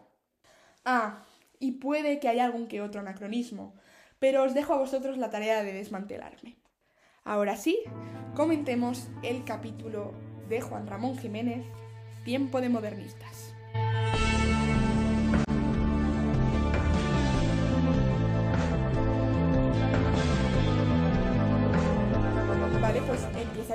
Ah, 0.84 1.24
y 1.58 1.72
puede 1.72 2.20
que 2.20 2.28
haya 2.28 2.44
algún 2.44 2.68
que 2.68 2.80
otro 2.80 3.00
anacronismo, 3.00 3.74
pero 4.20 4.44
os 4.44 4.54
dejo 4.54 4.74
a 4.74 4.78
vosotros 4.78 5.18
la 5.18 5.30
tarea 5.30 5.64
de 5.64 5.72
desmantelarme. 5.72 6.58
Ahora 7.24 7.56
sí, 7.56 7.80
comentemos 8.36 9.08
el 9.24 9.44
capítulo 9.44 10.14
de 10.48 10.60
Juan 10.60 10.86
Ramón 10.86 11.18
Jiménez, 11.18 11.66
Tiempo 12.24 12.60
de 12.60 12.68
Modernistas. 12.68 13.47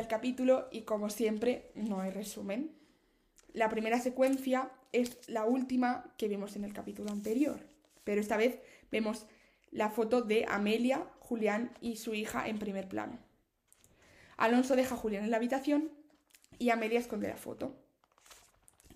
Capítulo 0.07 0.67
y 0.71 0.81
como 0.81 1.09
siempre 1.09 1.71
no 1.75 1.99
hay 2.01 2.11
resumen. 2.11 2.71
La 3.53 3.69
primera 3.69 3.99
secuencia 3.99 4.71
es 4.91 5.17
la 5.27 5.45
última 5.45 6.13
que 6.17 6.27
vimos 6.27 6.55
en 6.55 6.63
el 6.63 6.73
capítulo 6.73 7.11
anterior, 7.11 7.59
pero 8.03 8.21
esta 8.21 8.37
vez 8.37 8.59
vemos 8.91 9.25
la 9.71 9.89
foto 9.89 10.21
de 10.21 10.45
Amelia, 10.47 11.05
Julián 11.19 11.71
y 11.81 11.97
su 11.97 12.13
hija 12.13 12.47
en 12.47 12.59
primer 12.59 12.87
plano. 12.87 13.17
Alonso 14.37 14.75
deja 14.75 14.95
a 14.95 14.97
Julián 14.97 15.23
en 15.23 15.31
la 15.31 15.37
habitación 15.37 15.91
y 16.59 16.69
Amelia 16.69 16.99
esconde 16.99 17.27
la 17.27 17.37
foto. 17.37 17.75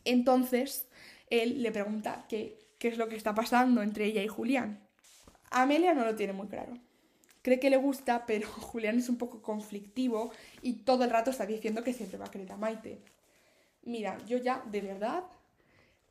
Entonces, 0.05 0.87
él 1.29 1.61
le 1.61 1.71
pregunta 1.71 2.25
qué 2.29 2.57
es 2.79 2.97
lo 2.97 3.09
que 3.09 3.15
está 3.15 3.35
pasando 3.35 3.81
entre 3.81 4.05
ella 4.05 4.23
y 4.23 4.27
Julián. 4.27 4.87
Amelia 5.49 5.93
no 5.93 6.05
lo 6.05 6.15
tiene 6.15 6.33
muy 6.33 6.47
claro. 6.47 6.73
Cree 7.41 7.59
que 7.59 7.69
le 7.69 7.77
gusta, 7.77 8.25
pero 8.25 8.47
Julián 8.51 8.97
es 8.97 9.09
un 9.09 9.17
poco 9.17 9.41
conflictivo 9.41 10.31
y 10.61 10.73
todo 10.83 11.03
el 11.03 11.09
rato 11.09 11.31
está 11.31 11.45
diciendo 11.45 11.83
que 11.83 11.93
siempre 11.93 12.17
va 12.17 12.25
a 12.25 12.31
querer 12.31 12.51
a 12.51 12.57
Maite. 12.57 12.99
Mira, 13.83 14.17
yo 14.25 14.37
ya, 14.37 14.63
de 14.69 14.81
verdad, 14.81 15.23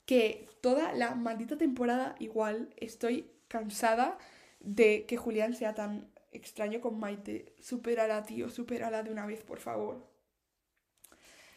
que 0.06 0.48
toda 0.60 0.92
la 0.92 1.14
maldita 1.14 1.58
temporada 1.58 2.14
igual 2.18 2.70
estoy 2.76 3.30
cansada 3.48 4.18
de 4.60 5.04
que 5.06 5.16
Julián 5.16 5.54
sea 5.54 5.74
tan 5.74 6.08
extraño 6.32 6.80
con 6.80 6.98
Maite. 6.98 7.54
Supérala, 7.60 8.24
tío, 8.24 8.48
supérala 8.48 9.02
de 9.02 9.10
una 9.10 9.26
vez, 9.26 9.42
por 9.42 9.58
favor. 9.58 10.06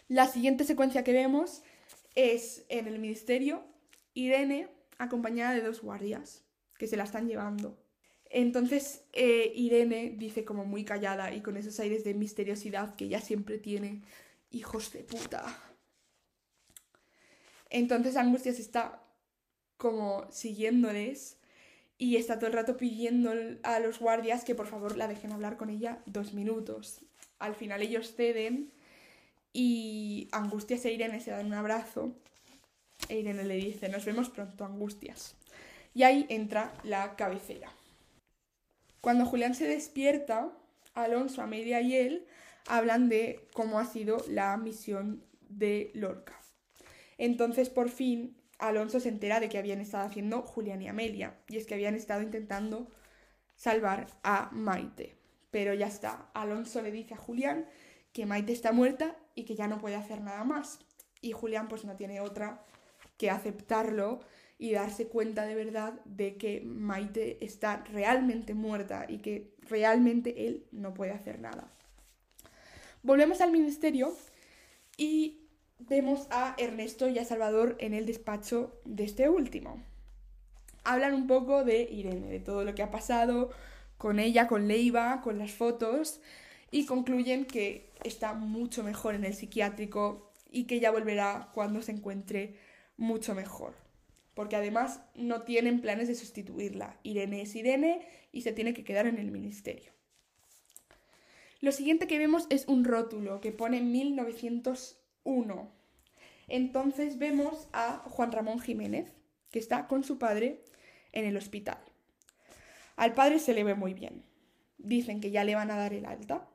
La 0.08 0.28
siguiente 0.28 0.64
secuencia 0.64 1.04
que 1.04 1.14
vemos 1.14 1.62
es 2.16 2.66
en 2.70 2.88
el 2.88 3.00
ministerio 3.00 3.64
Irene 4.14 4.68
acompañada 4.98 5.54
de 5.54 5.62
dos 5.62 5.82
guardias 5.82 6.44
que 6.78 6.88
se 6.88 6.98
la 6.98 7.04
están 7.04 7.28
llevando. 7.28 7.78
Entonces 8.30 9.04
eh, 9.14 9.52
Irene 9.56 10.16
dice 10.18 10.46
como 10.46 10.66
muy 10.66 10.86
callada 10.86 11.34
y 11.34 11.42
con 11.42 11.58
esos 11.58 11.80
aires 11.80 12.04
de 12.04 12.14
misteriosidad 12.14 12.96
que 12.96 13.06
ella 13.06 13.22
siempre 13.22 13.58
tiene, 13.58 14.02
hijos 14.52 14.94
de 14.94 15.04
puta. 15.04 15.46
Entonces 17.70 18.16
Angustias 18.16 18.60
está 18.60 19.04
como 19.78 20.28
siguiéndoles 20.32 21.38
y 21.98 22.18
está 22.18 22.38
todo 22.38 22.48
el 22.48 22.54
rato 22.54 22.78
pidiendo 22.78 23.34
a 23.64 23.80
los 23.80 24.00
guardias 24.00 24.44
que 24.44 24.56
por 24.56 24.68
favor 24.68 24.96
la 24.96 25.08
dejen 25.08 25.32
hablar 25.32 25.58
con 25.58 25.70
ella 25.70 26.02
dos 26.06 26.34
minutos. 26.34 27.02
Al 27.40 27.56
final 27.56 27.82
ellos 27.82 28.14
ceden 28.16 28.72
y 29.54 30.28
Angustias 30.32 30.86
e 30.86 30.94
Irene 30.94 31.20
se 31.20 31.32
dan 31.32 31.48
un 31.48 31.54
abrazo. 31.54 32.14
E 33.08 33.20
Irene 33.20 33.44
le 33.44 33.56
dice, 33.56 33.90
nos 33.90 34.06
vemos 34.06 34.30
pronto, 34.30 34.66
Angustias. 34.66 35.36
Y 35.94 36.04
ahí 36.04 36.26
entra 36.30 36.74
la 36.84 37.16
cabecera. 37.16 37.72
Cuando 39.01 39.25
Julián 39.25 39.56
se 39.56 39.68
despierta, 39.68 40.51
Alonso, 40.94 41.41
Amelia 41.41 41.82
y 41.82 41.96
él 41.96 42.25
hablan 42.68 43.10
de 43.10 43.48
cómo 43.53 43.79
ha 43.79 43.86
sido 43.86 44.18
la 44.27 44.56
misión 44.58 45.24
de 45.50 45.91
Lorca. 45.94 46.39
Entonces, 47.18 47.70
por 47.70 47.89
fin, 47.89 48.38
Alonso 48.60 49.00
se 49.00 49.10
entera 49.10 49.39
de 49.39 49.50
que 49.50 49.58
habían 49.58 49.82
estado 49.82 50.06
haciendo 50.06 50.41
Julián 50.41 50.82
y 50.82 50.88
Amelia, 50.88 51.38
y 51.48 51.58
es 51.58 51.65
que 51.65 51.74
habían 51.74 51.96
estado 51.96 52.22
intentando 52.22 52.88
salvar 53.56 54.08
a 54.24 54.50
Maite. 54.51 55.18
Pero 55.51 55.74
ya 55.74 55.88
está, 55.88 56.29
Alonso 56.34 56.82
le 56.82 56.91
dice 56.91 57.13
a 57.13 57.18
Julián 57.18 57.65
que 58.13 58.25
Maite 58.25 58.53
está 58.53 58.72
muerta 58.72 59.18
y 59.36 59.46
que 59.46 59.56
ya 59.56 59.68
no 59.68 59.79
puede 59.79 59.96
hacer 59.96 60.22
nada 60.22 60.44
más. 60.44 60.79
Y 61.22 61.32
Julián 61.32 61.68
pues 61.68 61.86
no 61.86 61.96
tiene 61.96 62.22
otra 62.22 62.63
que 63.18 63.29
aceptarlo 63.29 64.20
y 64.60 64.74
darse 64.74 65.08
cuenta 65.08 65.46
de 65.46 65.56
verdad 65.56 65.94
de 66.04 66.36
que 66.36 66.62
Maite 66.62 67.44
está 67.44 67.78
realmente 67.86 68.54
muerta 68.54 69.06
y 69.08 69.20
que 69.20 69.56
realmente 69.62 70.46
él 70.48 70.68
no 70.72 70.94
puede 70.94 71.12
hacer 71.12 71.39
nada. 71.39 71.72
Volvemos 73.01 73.39
al 73.39 73.54
ministerio 73.54 74.13
y 74.98 75.48
vemos 75.80 76.28
a 76.30 76.56
Ernesto 76.58 77.08
y 77.08 77.18
a 77.20 77.25
Salvador 77.25 77.78
en 77.80 77.94
el 77.94 78.06
despacho 78.06 78.82
de 78.84 79.06
este 79.06 79.30
último. 79.30 79.82
Hablan 80.84 81.13
un 81.13 81.25
poco 81.25 81.63
de 81.63 81.84
Irene, 81.84 82.30
de 82.30 82.42
todo 82.42 82.66
lo 82.66 82.75
que 82.75 82.84
ha 82.84 82.92
pasado 82.92 83.51
con 83.98 84.20
ella, 84.20 84.48
con 84.48 84.68
Leiva, 84.68 85.22
con 85.22 85.38
las 85.38 85.51
fotos, 85.51 86.20
y 86.70 86.86
concluyen 86.86 87.46
que 87.46 87.92
está 88.04 88.34
mucho 88.34 88.84
mejor 88.84 89.16
en 89.16 89.24
el 89.24 89.34
psiquiátrico 89.34 90.34
y 90.51 90.66
que 90.66 90.82
ya 90.82 90.92
volverá 90.92 91.50
cuando 91.54 91.82
se 91.82 91.94
encuentre 91.94 92.58
mucho 92.98 93.34
mejor. 93.34 93.88
Porque 94.39 94.55
además 94.55 95.01
no 95.15 95.41
tienen 95.41 95.81
planes 95.81 96.08
de 96.08 96.15
sustituirla. 96.15 96.98
Irene 97.03 97.41
es 97.41 97.58
Irene 97.58 98.08
y 98.31 98.43
se 98.43 98.53
tiene 98.53 98.74
que 98.74 98.86
quedar 98.86 99.05
en 99.05 99.17
el 99.17 99.31
ministerio. 99.31 99.91
Lo 101.60 101.74
siguiente 101.74 102.08
que 102.08 102.17
vemos 102.17 102.48
es 102.50 102.65
un 102.69 102.86
rótulo 102.86 103.41
que 103.41 103.51
pone 103.51 103.81
1900 103.81 104.98
1. 105.25 105.72
Entonces 106.48 107.17
vemos 107.17 107.67
a 107.74 107.98
Juan 108.05 108.31
Ramón 108.31 108.62
Jiménez, 108.62 109.12
que 109.51 109.60
está 109.60 109.88
con 109.88 110.05
su 110.05 110.17
padre 110.17 110.63
en 111.12 111.25
el 111.25 111.36
hospital. 111.36 111.79
Al 112.96 113.13
padre 113.13 113.39
se 113.39 113.53
le 113.53 113.65
ve 113.65 113.75
muy 113.75 113.93
bien. 113.93 114.24
Dicen 114.77 115.19
que 115.19 115.31
ya 115.31 115.43
le 115.43 115.55
van 115.55 115.69
a 115.69 115.75
dar 115.75 115.93
el 115.93 116.05
alta. 116.05 116.48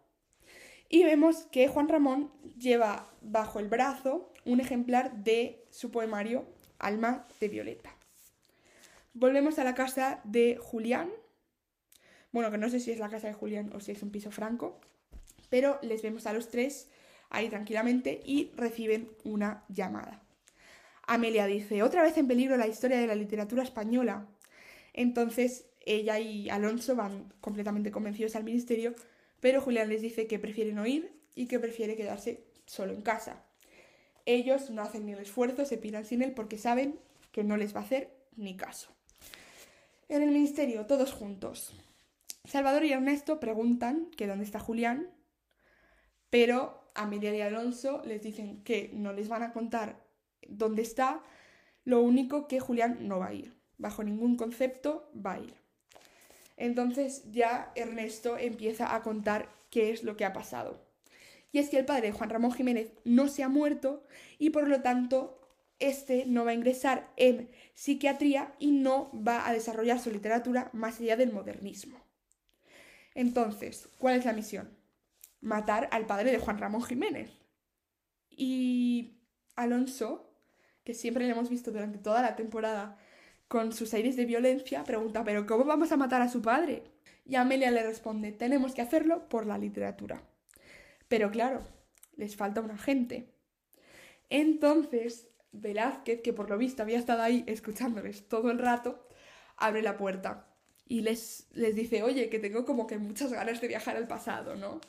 Y 0.88 1.04
vemos 1.04 1.48
que 1.52 1.68
Juan 1.68 1.90
Ramón 1.90 2.32
lleva 2.56 3.12
bajo 3.20 3.58
el 3.58 3.68
brazo 3.68 4.32
un 4.46 4.60
ejemplar 4.60 5.22
de 5.22 5.66
su 5.68 5.90
poemario 5.90 6.53
Alma 6.84 7.26
de 7.40 7.48
Violeta. 7.48 7.94
Volvemos 9.14 9.58
a 9.58 9.64
la 9.64 9.74
casa 9.74 10.20
de 10.24 10.58
Julián. 10.60 11.08
Bueno, 12.32 12.50
que 12.50 12.58
no 12.58 12.68
sé 12.68 12.80
si 12.80 12.90
es 12.90 12.98
la 12.98 13.08
casa 13.08 13.28
de 13.28 13.34
Julián 13.34 13.72
o 13.74 13.80
si 13.80 13.92
es 13.92 14.02
un 14.02 14.10
piso 14.10 14.30
franco, 14.30 14.80
pero 15.50 15.78
les 15.82 16.02
vemos 16.02 16.26
a 16.26 16.32
los 16.32 16.48
tres 16.48 16.90
ahí 17.30 17.48
tranquilamente 17.48 18.20
y 18.24 18.52
reciben 18.56 19.08
una 19.24 19.64
llamada. 19.68 20.22
Amelia 21.06 21.46
dice, 21.46 21.82
otra 21.82 22.02
vez 22.02 22.16
en 22.18 22.28
peligro 22.28 22.56
la 22.56 22.66
historia 22.66 22.98
de 22.98 23.06
la 23.06 23.14
literatura 23.14 23.62
española. 23.62 24.26
Entonces 24.92 25.66
ella 25.86 26.18
y 26.18 26.50
Alonso 26.50 26.96
van 26.96 27.32
completamente 27.40 27.90
convencidos 27.90 28.36
al 28.36 28.44
ministerio, 28.44 28.94
pero 29.40 29.60
Julián 29.60 29.88
les 29.88 30.02
dice 30.02 30.26
que 30.26 30.38
prefieren 30.38 30.78
oír 30.78 31.12
y 31.34 31.46
que 31.46 31.58
prefiere 31.58 31.96
quedarse 31.96 32.44
solo 32.66 32.92
en 32.92 33.02
casa. 33.02 33.44
Ellos 34.26 34.70
no 34.70 34.82
hacen 34.82 35.06
ni 35.06 35.12
el 35.12 35.18
esfuerzo, 35.18 35.64
se 35.64 35.78
piran 35.78 36.04
sin 36.04 36.22
él 36.22 36.32
porque 36.32 36.58
saben 36.58 36.98
que 37.32 37.44
no 37.44 37.56
les 37.56 37.74
va 37.74 37.80
a 37.80 37.84
hacer 37.84 38.10
ni 38.36 38.56
caso. 38.56 38.90
En 40.08 40.22
el 40.22 40.30
ministerio, 40.30 40.86
todos 40.86 41.12
juntos. 41.12 41.72
Salvador 42.44 42.84
y 42.84 42.92
Ernesto 42.92 43.40
preguntan 43.40 44.10
que 44.16 44.26
dónde 44.26 44.44
está 44.44 44.60
Julián, 44.60 45.10
pero 46.30 46.84
a 46.94 47.06
Miriam 47.06 47.34
y 47.34 47.40
Alonso 47.40 48.02
les 48.04 48.22
dicen 48.22 48.62
que 48.62 48.90
no 48.92 49.12
les 49.12 49.28
van 49.28 49.42
a 49.42 49.52
contar 49.52 50.04
dónde 50.46 50.82
está, 50.82 51.22
lo 51.84 52.00
único 52.00 52.46
que 52.46 52.60
Julián 52.60 53.08
no 53.08 53.18
va 53.18 53.28
a 53.28 53.34
ir, 53.34 53.56
bajo 53.78 54.02
ningún 54.02 54.36
concepto 54.36 55.10
va 55.14 55.34
a 55.34 55.40
ir. 55.40 55.54
Entonces 56.56 57.30
ya 57.32 57.72
Ernesto 57.74 58.38
empieza 58.38 58.94
a 58.94 59.02
contar 59.02 59.48
qué 59.70 59.90
es 59.90 60.04
lo 60.04 60.16
que 60.16 60.24
ha 60.24 60.32
pasado. 60.32 60.83
Y 61.54 61.60
es 61.60 61.70
que 61.70 61.78
el 61.78 61.86
padre 61.86 62.08
de 62.08 62.12
Juan 62.12 62.28
Ramón 62.28 62.52
Jiménez 62.52 62.92
no 63.04 63.28
se 63.28 63.42
ha 63.44 63.48
muerto 63.48 64.04
y 64.38 64.50
por 64.50 64.68
lo 64.68 64.82
tanto 64.82 65.40
este 65.78 66.26
no 66.26 66.44
va 66.44 66.50
a 66.50 66.54
ingresar 66.54 67.12
en 67.16 67.48
psiquiatría 67.72 68.52
y 68.58 68.72
no 68.72 69.10
va 69.14 69.48
a 69.48 69.52
desarrollar 69.52 70.00
su 70.00 70.10
literatura 70.10 70.68
más 70.72 71.00
allá 71.00 71.16
del 71.16 71.32
modernismo. 71.32 71.98
Entonces, 73.14 73.88
¿cuál 73.98 74.16
es 74.16 74.24
la 74.24 74.32
misión? 74.32 74.68
matar 75.44 75.88
al 75.92 76.06
padre 76.06 76.32
de 76.32 76.38
Juan 76.38 76.58
Ramón 76.58 76.82
Jiménez. 76.82 77.30
Y 78.30 79.20
Alonso, 79.54 80.30
que 80.82 80.94
siempre 80.94 81.24
le 81.24 81.32
hemos 81.32 81.50
visto 81.50 81.70
durante 81.70 81.98
toda 81.98 82.22
la 82.22 82.34
temporada 82.34 82.98
con 83.46 83.72
sus 83.72 83.94
aires 83.94 84.16
de 84.16 84.24
violencia, 84.24 84.82
pregunta, 84.84 85.22
¿pero 85.22 85.46
cómo 85.46 85.64
vamos 85.64 85.92
a 85.92 85.96
matar 85.96 86.22
a 86.22 86.28
su 86.28 86.42
padre? 86.42 86.82
Y 87.26 87.36
Amelia 87.36 87.70
le 87.70 87.82
responde, 87.84 88.32
tenemos 88.32 88.74
que 88.74 88.82
hacerlo 88.82 89.28
por 89.28 89.46
la 89.46 89.58
literatura. 89.58 90.22
Pero 91.14 91.30
claro, 91.30 91.62
les 92.16 92.34
falta 92.34 92.60
un 92.60 92.72
agente. 92.72 93.32
Entonces, 94.30 95.28
Velázquez, 95.52 96.22
que 96.22 96.32
por 96.32 96.50
lo 96.50 96.58
visto 96.58 96.82
había 96.82 96.98
estado 96.98 97.22
ahí 97.22 97.44
escuchándoles 97.46 98.28
todo 98.28 98.50
el 98.50 98.58
rato, 98.58 99.06
abre 99.56 99.80
la 99.80 99.96
puerta 99.96 100.48
y 100.88 101.02
les, 101.02 101.46
les 101.52 101.76
dice, 101.76 102.02
oye, 102.02 102.28
que 102.30 102.40
tengo 102.40 102.64
como 102.64 102.88
que 102.88 102.98
muchas 102.98 103.32
ganas 103.32 103.60
de 103.60 103.68
viajar 103.68 103.96
al 103.96 104.08
pasado, 104.08 104.56
¿no? 104.56 104.80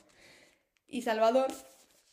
Y 0.88 1.02
Salvador, 1.02 1.46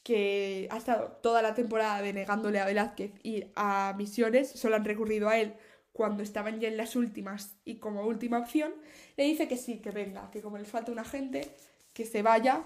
que 0.03 0.67
ha 0.69 0.77
estado 0.77 1.13
toda 1.23 1.41
la 1.41 1.55
temporada 1.55 2.03
denegándole 2.03 2.59
a 2.59 2.65
Velázquez 2.65 3.13
ir 3.23 3.51
a 3.55 3.95
misiones, 3.97 4.47
solo 4.47 4.75
han 4.75 4.85
recurrido 4.85 5.27
a 5.27 5.39
él 5.39 5.55
cuando 5.91 6.21
estaban 6.21 6.59
ya 6.59 6.67
en 6.67 6.77
las 6.77 6.95
últimas 6.95 7.55
y 7.65 7.77
como 7.77 8.05
última 8.05 8.37
opción, 8.37 8.75
le 9.17 9.23
dice 9.23 9.47
que 9.47 9.57
sí, 9.57 9.79
que 9.79 9.89
venga, 9.89 10.29
que 10.29 10.43
como 10.43 10.59
les 10.59 10.67
falta 10.67 10.91
un 10.91 10.99
agente, 10.99 11.49
que 11.95 12.05
se 12.05 12.21
vaya 12.21 12.63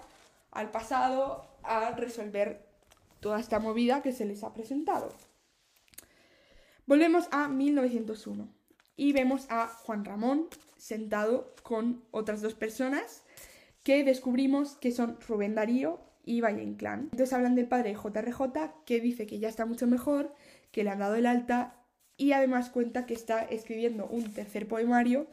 al 0.51 0.71
pasado 0.71 1.47
a 1.63 1.91
resolver 1.91 2.65
toda 3.19 3.39
esta 3.39 3.59
movida 3.59 4.01
que 4.01 4.11
se 4.11 4.25
les 4.25 4.43
ha 4.43 4.53
presentado. 4.53 5.09
Volvemos 6.85 7.27
a 7.31 7.47
1901 7.47 8.47
y 8.95 9.13
vemos 9.13 9.45
a 9.49 9.67
Juan 9.67 10.05
Ramón 10.05 10.47
sentado 10.77 11.53
con 11.63 12.03
otras 12.11 12.41
dos 12.41 12.53
personas 12.53 13.23
que 13.83 14.03
descubrimos 14.03 14.75
que 14.75 14.91
son 14.91 15.17
Rubén 15.27 15.55
Darío 15.55 15.99
y 16.23 16.41
Valle 16.41 16.63
Inclán. 16.63 17.09
Entonces 17.11 17.33
hablan 17.33 17.55
del 17.55 17.67
padre 17.67 17.95
JRJ 17.95 18.83
que 18.85 18.99
dice 18.99 19.27
que 19.27 19.39
ya 19.39 19.49
está 19.49 19.65
mucho 19.65 19.87
mejor, 19.87 20.33
que 20.71 20.83
le 20.83 20.89
han 20.89 20.99
dado 20.99 21.15
el 21.15 21.25
alta 21.25 21.75
y 22.17 22.31
además 22.31 22.69
cuenta 22.69 23.05
que 23.05 23.13
está 23.13 23.43
escribiendo 23.43 24.07
un 24.07 24.33
tercer 24.33 24.67
poemario 24.67 25.27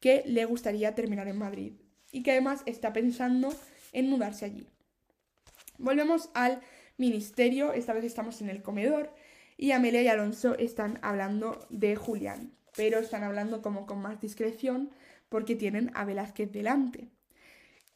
que 0.00 0.22
le 0.26 0.44
gustaría 0.44 0.94
terminar 0.94 1.28
en 1.28 1.38
Madrid 1.38 1.72
y 2.12 2.22
que 2.22 2.32
además 2.32 2.62
está 2.66 2.92
pensando 2.92 3.52
en 3.92 4.08
mudarse 4.08 4.44
allí. 4.44 4.66
Volvemos 5.78 6.30
al 6.34 6.60
ministerio, 6.96 7.72
esta 7.72 7.92
vez 7.92 8.04
estamos 8.04 8.40
en 8.40 8.50
el 8.50 8.62
comedor 8.62 9.12
y 9.56 9.72
Amelia 9.72 10.02
y 10.02 10.08
Alonso 10.08 10.56
están 10.56 10.98
hablando 11.02 11.66
de 11.70 11.96
Julián, 11.96 12.52
pero 12.76 12.98
están 12.98 13.22
hablando 13.22 13.62
como 13.62 13.86
con 13.86 14.00
más 14.00 14.20
discreción 14.20 14.90
porque 15.28 15.56
tienen 15.56 15.90
a 15.94 16.04
Velázquez 16.04 16.50
delante, 16.52 17.08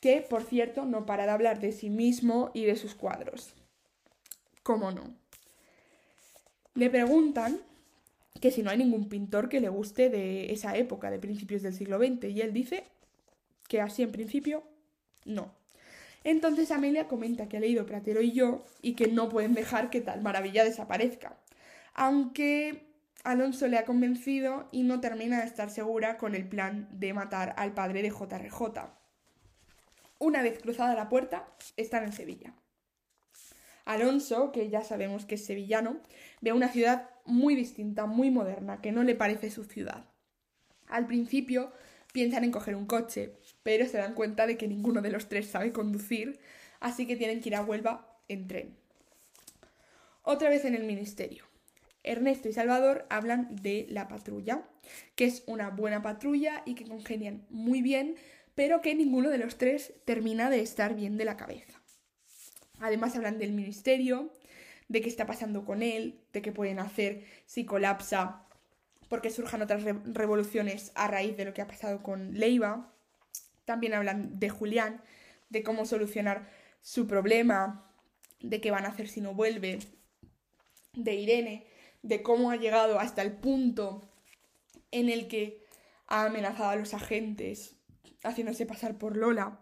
que 0.00 0.20
por 0.22 0.42
cierto 0.42 0.84
no 0.84 1.06
para 1.06 1.24
de 1.24 1.30
hablar 1.30 1.60
de 1.60 1.72
sí 1.72 1.90
mismo 1.90 2.50
y 2.54 2.64
de 2.64 2.76
sus 2.76 2.94
cuadros. 2.94 3.54
¿Cómo 4.62 4.92
no? 4.92 5.14
Le 6.74 6.88
preguntan 6.88 7.60
que 8.40 8.50
si 8.50 8.62
no 8.62 8.70
hay 8.70 8.78
ningún 8.78 9.08
pintor 9.08 9.48
que 9.48 9.60
le 9.60 9.68
guste 9.68 10.08
de 10.08 10.52
esa 10.52 10.76
época, 10.76 11.10
de 11.10 11.18
principios 11.18 11.62
del 11.62 11.74
siglo 11.74 11.98
XX, 11.98 12.24
y 12.24 12.40
él 12.40 12.52
dice 12.52 12.84
que 13.68 13.80
así 13.80 14.02
en 14.02 14.12
principio 14.12 14.64
no. 15.24 15.54
Entonces 16.24 16.70
Amelia 16.70 17.08
comenta 17.08 17.48
que 17.48 17.56
ha 17.56 17.60
leído 17.60 17.86
Platero 17.86 18.22
y 18.22 18.32
yo 18.32 18.64
y 18.80 18.94
que 18.94 19.08
no 19.08 19.28
pueden 19.28 19.54
dejar 19.54 19.90
que 19.90 20.00
tal 20.00 20.22
maravilla 20.22 20.64
desaparezca. 20.64 21.36
Aunque 21.94 22.92
Alonso 23.24 23.68
le 23.68 23.78
ha 23.78 23.84
convencido 23.84 24.68
y 24.72 24.82
no 24.82 25.00
termina 25.00 25.40
de 25.40 25.46
estar 25.46 25.70
segura 25.70 26.18
con 26.18 26.34
el 26.34 26.48
plan 26.48 26.88
de 26.92 27.12
matar 27.12 27.54
al 27.56 27.74
padre 27.74 28.02
de 28.02 28.10
JRJ. 28.10 28.90
Una 30.18 30.42
vez 30.42 30.60
cruzada 30.60 30.94
la 30.94 31.08
puerta, 31.08 31.48
están 31.76 32.04
en 32.04 32.12
Sevilla. 32.12 32.54
Alonso, 33.84 34.52
que 34.52 34.68
ya 34.70 34.82
sabemos 34.82 35.26
que 35.26 35.34
es 35.34 35.44
sevillano, 35.44 36.00
ve 36.40 36.52
una 36.52 36.68
ciudad 36.68 37.10
muy 37.24 37.56
distinta, 37.56 38.06
muy 38.06 38.30
moderna, 38.30 38.80
que 38.80 38.92
no 38.92 39.02
le 39.02 39.16
parece 39.16 39.50
su 39.50 39.64
ciudad. 39.64 40.04
Al 40.86 41.06
principio 41.06 41.72
piensan 42.12 42.44
en 42.44 42.52
coger 42.52 42.76
un 42.76 42.86
coche, 42.86 43.32
pero 43.62 43.86
se 43.86 43.98
dan 43.98 44.14
cuenta 44.14 44.46
de 44.46 44.56
que 44.56 44.68
ninguno 44.68 45.02
de 45.02 45.10
los 45.10 45.28
tres 45.28 45.48
sabe 45.48 45.72
conducir, 45.72 46.38
así 46.80 47.06
que 47.06 47.16
tienen 47.16 47.40
que 47.40 47.48
ir 47.48 47.56
a 47.56 47.62
Huelva 47.62 48.18
en 48.28 48.46
tren. 48.46 48.76
Otra 50.22 50.48
vez 50.48 50.64
en 50.64 50.74
el 50.74 50.84
ministerio. 50.84 51.44
Ernesto 52.04 52.48
y 52.48 52.52
Salvador 52.52 53.06
hablan 53.10 53.56
de 53.56 53.86
la 53.88 54.08
patrulla, 54.08 54.62
que 55.14 55.24
es 55.24 55.44
una 55.46 55.70
buena 55.70 56.02
patrulla 56.02 56.62
y 56.66 56.74
que 56.74 56.86
congenian 56.86 57.46
muy 57.48 57.80
bien, 57.80 58.16
pero 58.54 58.80
que 58.80 58.94
ninguno 58.94 59.30
de 59.30 59.38
los 59.38 59.56
tres 59.56 59.94
termina 60.04 60.50
de 60.50 60.60
estar 60.60 60.94
bien 60.94 61.16
de 61.16 61.24
la 61.24 61.36
cabeza. 61.36 61.80
Además 62.80 63.14
hablan 63.16 63.38
del 63.38 63.52
ministerio, 63.52 64.32
de 64.88 65.00
qué 65.00 65.08
está 65.08 65.26
pasando 65.26 65.64
con 65.64 65.82
él, 65.82 66.20
de 66.32 66.42
qué 66.42 66.52
pueden 66.52 66.78
hacer 66.78 67.24
si 67.46 67.64
colapsa, 67.64 68.41
porque 69.12 69.28
surjan 69.28 69.60
otras 69.60 69.84
revoluciones 69.84 70.90
a 70.94 71.06
raíz 71.06 71.36
de 71.36 71.44
lo 71.44 71.52
que 71.52 71.60
ha 71.60 71.66
pasado 71.66 72.02
con 72.02 72.32
Leiva. 72.32 72.94
También 73.66 73.92
hablan 73.92 74.38
de 74.40 74.48
Julián, 74.48 75.02
de 75.50 75.62
cómo 75.62 75.84
solucionar 75.84 76.48
su 76.80 77.06
problema, 77.06 77.92
de 78.40 78.62
qué 78.62 78.70
van 78.70 78.86
a 78.86 78.88
hacer 78.88 79.08
si 79.08 79.20
no 79.20 79.34
vuelve, 79.34 79.80
de 80.94 81.14
Irene, 81.14 81.66
de 82.00 82.22
cómo 82.22 82.50
ha 82.50 82.56
llegado 82.56 82.98
hasta 82.98 83.20
el 83.20 83.32
punto 83.32 84.10
en 84.92 85.10
el 85.10 85.28
que 85.28 85.62
ha 86.06 86.24
amenazado 86.24 86.70
a 86.70 86.76
los 86.76 86.94
agentes, 86.94 87.76
haciéndose 88.22 88.64
pasar 88.64 88.96
por 88.96 89.18
Lola, 89.18 89.60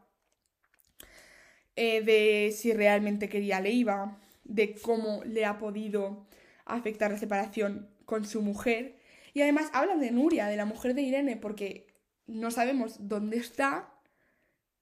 eh, 1.74 2.02
de 2.02 2.54
si 2.56 2.72
realmente 2.72 3.28
quería 3.28 3.60
Leiva, 3.60 4.16
de 4.44 4.76
cómo 4.76 5.24
le 5.24 5.44
ha 5.44 5.58
podido 5.58 6.28
afectar 6.66 7.10
la 7.10 7.18
separación 7.18 7.90
con 8.04 8.24
su 8.24 8.42
mujer. 8.42 8.99
Y 9.32 9.42
además 9.42 9.70
hablan 9.72 10.00
de 10.00 10.10
Nuria, 10.10 10.46
de 10.46 10.56
la 10.56 10.64
mujer 10.64 10.94
de 10.94 11.02
Irene, 11.02 11.36
porque 11.36 11.86
no 12.26 12.50
sabemos 12.50 12.96
dónde 12.98 13.36
está 13.36 13.92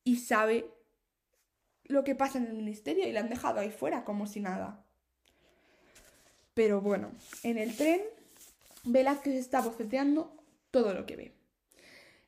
y 0.04 0.16
sabe 0.16 0.70
lo 1.84 2.04
que 2.04 2.14
pasa 2.14 2.38
en 2.38 2.46
el 2.46 2.54
ministerio 2.54 3.06
y 3.06 3.12
la 3.12 3.20
han 3.20 3.28
dejado 3.28 3.61
ahí 3.61 3.70
fuera 3.70 4.04
como 4.04 4.26
si 4.26 4.40
nada. 4.40 4.84
Pero 6.54 6.80
bueno, 6.80 7.12
en 7.42 7.58
el 7.58 7.76
tren, 7.76 8.00
Velázquez 8.84 9.34
está 9.34 9.61
boceteando 9.61 10.34
todo 10.70 10.92
lo 10.92 11.06
que 11.06 11.16
ve. 11.16 11.32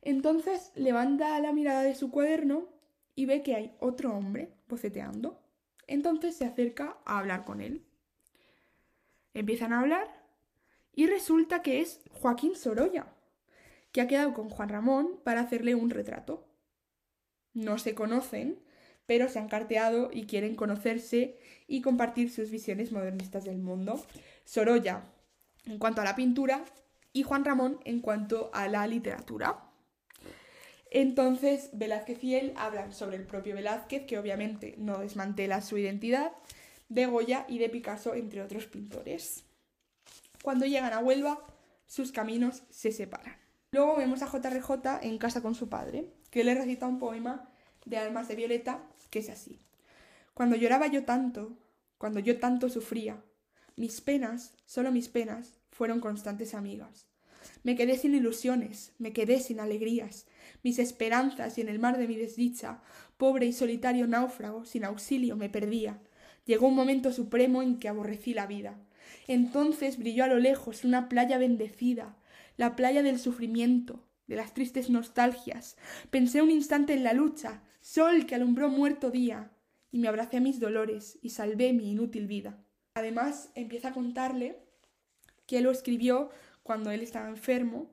Entonces 0.02 0.72
levanta 0.74 1.38
la 1.40 1.52
mirada 1.52 1.82
de 1.82 1.94
su 1.94 2.10
cuaderno 2.10 2.68
y 3.14 3.26
ve 3.26 3.42
que 3.42 3.54
hay 3.54 3.74
otro 3.80 4.14
hombre 4.14 4.52
boceteando. 4.68 5.40
Entonces 5.86 6.36
se 6.36 6.46
acerca 6.46 6.96
a 7.04 7.18
hablar 7.18 7.44
con 7.44 7.60
él. 7.60 7.84
Empiezan 9.34 9.72
a 9.72 9.80
hablar 9.80 10.19
y 11.00 11.06
resulta 11.06 11.62
que 11.62 11.80
es 11.80 12.02
Joaquín 12.12 12.54
Sorolla, 12.54 13.06
que 13.90 14.02
ha 14.02 14.06
quedado 14.06 14.34
con 14.34 14.50
Juan 14.50 14.68
Ramón 14.68 15.18
para 15.24 15.40
hacerle 15.40 15.74
un 15.74 15.88
retrato. 15.88 16.46
No 17.54 17.78
se 17.78 17.94
conocen, 17.94 18.58
pero 19.06 19.30
se 19.30 19.38
han 19.38 19.48
carteado 19.48 20.10
y 20.12 20.26
quieren 20.26 20.56
conocerse 20.56 21.38
y 21.66 21.80
compartir 21.80 22.30
sus 22.30 22.50
visiones 22.50 22.92
modernistas 22.92 23.44
del 23.44 23.56
mundo. 23.56 24.04
Sorolla 24.44 25.06
en 25.64 25.78
cuanto 25.78 26.02
a 26.02 26.04
la 26.04 26.16
pintura 26.16 26.66
y 27.14 27.22
Juan 27.22 27.46
Ramón 27.46 27.80
en 27.86 28.00
cuanto 28.00 28.50
a 28.52 28.68
la 28.68 28.86
literatura. 28.86 29.70
Entonces, 30.90 31.70
Velázquez 31.72 32.22
y 32.24 32.34
él 32.34 32.52
hablan 32.56 32.92
sobre 32.92 33.16
el 33.16 33.24
propio 33.24 33.54
Velázquez, 33.54 34.04
que 34.04 34.18
obviamente 34.18 34.74
no 34.76 34.98
desmantela 34.98 35.62
su 35.62 35.78
identidad, 35.78 36.32
de 36.90 37.06
Goya 37.06 37.46
y 37.48 37.56
de 37.56 37.70
Picasso, 37.70 38.14
entre 38.14 38.42
otros 38.42 38.66
pintores. 38.66 39.46
Cuando 40.42 40.66
llegan 40.66 40.92
a 40.92 41.00
Huelva, 41.00 41.46
sus 41.86 42.12
caminos 42.12 42.62
se 42.70 42.92
separan. 42.92 43.36
Luego 43.72 43.96
vemos 43.96 44.22
a 44.22 44.26
JRJ 44.26 45.02
en 45.02 45.18
casa 45.18 45.42
con 45.42 45.54
su 45.54 45.68
padre, 45.68 46.12
que 46.30 46.44
le 46.44 46.54
recita 46.54 46.86
un 46.86 46.98
poema 46.98 47.50
de 47.84 47.98
Almas 47.98 48.28
de 48.28 48.36
Violeta 48.36 48.82
que 49.10 49.18
es 49.18 49.30
así. 49.30 49.60
Cuando 50.34 50.56
lloraba 50.56 50.86
yo 50.86 51.04
tanto, 51.04 51.58
cuando 51.98 52.20
yo 52.20 52.38
tanto 52.38 52.68
sufría, 52.68 53.22
mis 53.76 54.00
penas, 54.00 54.54
solo 54.64 54.90
mis 54.92 55.08
penas, 55.08 55.60
fueron 55.70 56.00
constantes 56.00 56.54
amigas. 56.54 57.06
Me 57.62 57.76
quedé 57.76 57.98
sin 57.98 58.14
ilusiones, 58.14 58.92
me 58.98 59.12
quedé 59.12 59.40
sin 59.40 59.60
alegrías, 59.60 60.26
mis 60.62 60.78
esperanzas 60.78 61.58
y 61.58 61.60
en 61.60 61.68
el 61.68 61.78
mar 61.78 61.98
de 61.98 62.08
mi 62.08 62.16
desdicha, 62.16 62.80
pobre 63.16 63.46
y 63.46 63.52
solitario 63.52 64.06
náufrago, 64.06 64.64
sin 64.64 64.84
auxilio, 64.84 65.36
me 65.36 65.50
perdía. 65.50 66.00
Llegó 66.46 66.68
un 66.68 66.74
momento 66.74 67.12
supremo 67.12 67.62
en 67.62 67.78
que 67.78 67.88
aborrecí 67.88 68.34
la 68.34 68.46
vida. 68.46 68.78
Entonces 69.26 69.98
brilló 69.98 70.24
a 70.24 70.28
lo 70.28 70.38
lejos 70.38 70.84
una 70.84 71.08
playa 71.08 71.38
bendecida, 71.38 72.16
la 72.56 72.76
playa 72.76 73.02
del 73.02 73.18
sufrimiento, 73.18 74.04
de 74.26 74.36
las 74.36 74.54
tristes 74.54 74.90
nostalgias. 74.90 75.76
Pensé 76.10 76.42
un 76.42 76.50
instante 76.50 76.94
en 76.94 77.04
la 77.04 77.12
lucha, 77.12 77.62
sol 77.80 78.26
que 78.26 78.34
alumbró 78.34 78.68
muerto 78.68 79.10
día, 79.10 79.50
y 79.92 79.98
me 79.98 80.08
abracé 80.08 80.36
a 80.36 80.40
mis 80.40 80.60
dolores 80.60 81.18
y 81.22 81.30
salvé 81.30 81.72
mi 81.72 81.90
inútil 81.90 82.26
vida. 82.26 82.58
Además, 82.94 83.50
empieza 83.54 83.88
a 83.88 83.92
contarle 83.92 84.58
que 85.46 85.60
lo 85.60 85.70
escribió 85.70 86.30
cuando 86.62 86.90
él 86.90 87.00
estaba 87.00 87.28
enfermo, 87.28 87.90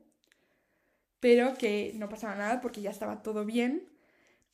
pero 1.19 1.55
que 1.55 1.93
no 1.95 2.09
pasaba 2.09 2.35
nada 2.35 2.61
porque 2.61 2.81
ya 2.81 2.91
estaba 2.91 3.23
todo 3.23 3.45
bien, 3.45 3.89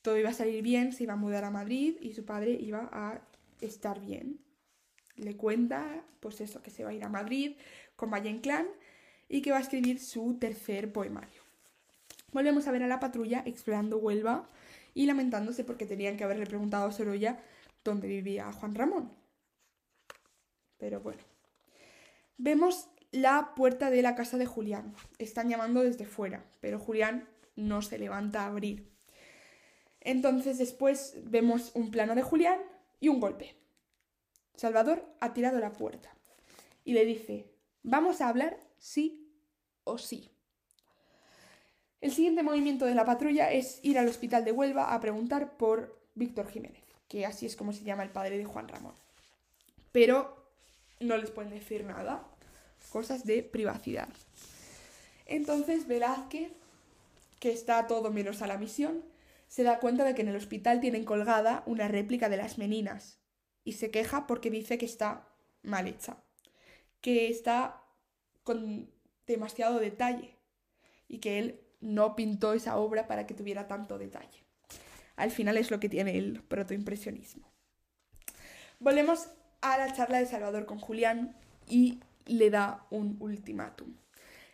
todo 0.00 0.18
iba 0.18 0.30
a 0.30 0.34
salir 0.34 0.62
bien, 0.62 0.92
se 0.92 1.04
iba 1.04 1.14
a 1.14 1.16
mudar 1.16 1.44
a 1.44 1.50
Madrid 1.50 1.96
y 2.00 2.12
su 2.12 2.24
padre 2.24 2.52
iba 2.52 2.88
a 2.92 3.20
estar 3.60 4.00
bien. 4.00 4.43
Le 5.16 5.36
cuenta, 5.36 6.04
pues 6.20 6.40
eso, 6.40 6.62
que 6.62 6.70
se 6.70 6.84
va 6.84 6.90
a 6.90 6.94
ir 6.94 7.04
a 7.04 7.08
Madrid 7.08 7.56
con 7.96 8.10
Valle 8.10 8.40
Clan 8.40 8.66
y 9.28 9.42
que 9.42 9.50
va 9.50 9.58
a 9.58 9.60
escribir 9.60 10.00
su 10.00 10.38
tercer 10.38 10.92
poemario. 10.92 11.42
Volvemos 12.32 12.66
a 12.66 12.72
ver 12.72 12.82
a 12.82 12.88
la 12.88 13.00
patrulla 13.00 13.42
explorando 13.46 13.98
Huelva 13.98 14.48
y 14.92 15.06
lamentándose 15.06 15.64
porque 15.64 15.86
tenían 15.86 16.16
que 16.16 16.24
haberle 16.24 16.46
preguntado 16.46 16.86
a 16.86 16.92
Sorolla 16.92 17.38
dónde 17.84 18.08
vivía 18.08 18.52
Juan 18.52 18.74
Ramón. 18.74 19.12
Pero 20.78 21.00
bueno. 21.00 21.22
Vemos 22.36 22.88
la 23.12 23.54
puerta 23.54 23.90
de 23.90 24.02
la 24.02 24.16
casa 24.16 24.38
de 24.38 24.46
Julián. 24.46 24.94
Están 25.18 25.48
llamando 25.48 25.82
desde 25.82 26.04
fuera, 26.04 26.44
pero 26.60 26.80
Julián 26.80 27.28
no 27.54 27.82
se 27.82 27.98
levanta 27.98 28.42
a 28.42 28.46
abrir. 28.46 28.90
Entonces 30.00 30.58
después 30.58 31.16
vemos 31.24 31.70
un 31.74 31.90
plano 31.90 32.14
de 32.14 32.22
Julián 32.22 32.58
y 33.00 33.08
un 33.08 33.20
golpe. 33.20 33.54
Salvador 34.56 35.04
ha 35.20 35.34
tirado 35.34 35.58
la 35.58 35.72
puerta 35.72 36.14
y 36.84 36.92
le 36.92 37.04
dice, 37.04 37.46
vamos 37.82 38.20
a 38.20 38.28
hablar 38.28 38.58
sí 38.78 39.28
o 39.84 39.98
sí. 39.98 40.30
El 42.00 42.12
siguiente 42.12 42.42
movimiento 42.42 42.84
de 42.84 42.94
la 42.94 43.04
patrulla 43.04 43.50
es 43.50 43.80
ir 43.82 43.98
al 43.98 44.08
hospital 44.08 44.44
de 44.44 44.52
Huelva 44.52 44.94
a 44.94 45.00
preguntar 45.00 45.56
por 45.56 45.98
Víctor 46.14 46.50
Jiménez, 46.50 46.84
que 47.08 47.24
así 47.24 47.46
es 47.46 47.56
como 47.56 47.72
se 47.72 47.84
llama 47.84 48.02
el 48.02 48.10
padre 48.10 48.36
de 48.38 48.44
Juan 48.44 48.68
Ramón. 48.68 48.94
Pero 49.90 50.50
no 51.00 51.16
les 51.16 51.30
pueden 51.30 51.50
decir 51.50 51.84
nada, 51.84 52.22
cosas 52.90 53.24
de 53.24 53.42
privacidad. 53.42 54.08
Entonces 55.26 55.86
Velázquez, 55.86 56.52
que 57.40 57.52
está 57.52 57.86
todo 57.86 58.10
menos 58.10 58.42
a 58.42 58.46
la 58.46 58.58
misión, 58.58 59.02
se 59.48 59.62
da 59.62 59.78
cuenta 59.78 60.04
de 60.04 60.14
que 60.14 60.22
en 60.22 60.28
el 60.28 60.36
hospital 60.36 60.80
tienen 60.80 61.04
colgada 61.04 61.62
una 61.66 61.88
réplica 61.88 62.28
de 62.28 62.36
las 62.36 62.58
meninas 62.58 63.23
y 63.64 63.72
se 63.72 63.90
queja 63.90 64.26
porque 64.26 64.50
dice 64.50 64.78
que 64.78 64.86
está 64.86 65.28
mal 65.62 65.88
hecha, 65.88 66.18
que 67.00 67.28
está 67.28 67.82
con 68.44 68.90
demasiado 69.26 69.80
detalle 69.80 70.36
y 71.08 71.18
que 71.18 71.38
él 71.38 71.60
no 71.80 72.14
pintó 72.14 72.52
esa 72.52 72.76
obra 72.76 73.06
para 73.06 73.26
que 73.26 73.34
tuviera 73.34 73.66
tanto 73.66 73.98
detalle. 73.98 74.44
Al 75.16 75.30
final 75.30 75.56
es 75.56 75.70
lo 75.70 75.80
que 75.80 75.88
tiene 75.88 76.18
el 76.18 76.42
protoimpresionismo. 76.42 77.50
Volvemos 78.80 79.28
a 79.60 79.78
la 79.78 79.92
charla 79.92 80.18
de 80.18 80.26
Salvador 80.26 80.66
con 80.66 80.78
Julián 80.78 81.36
y 81.66 82.00
le 82.26 82.50
da 82.50 82.86
un 82.90 83.16
ultimátum. 83.20 83.94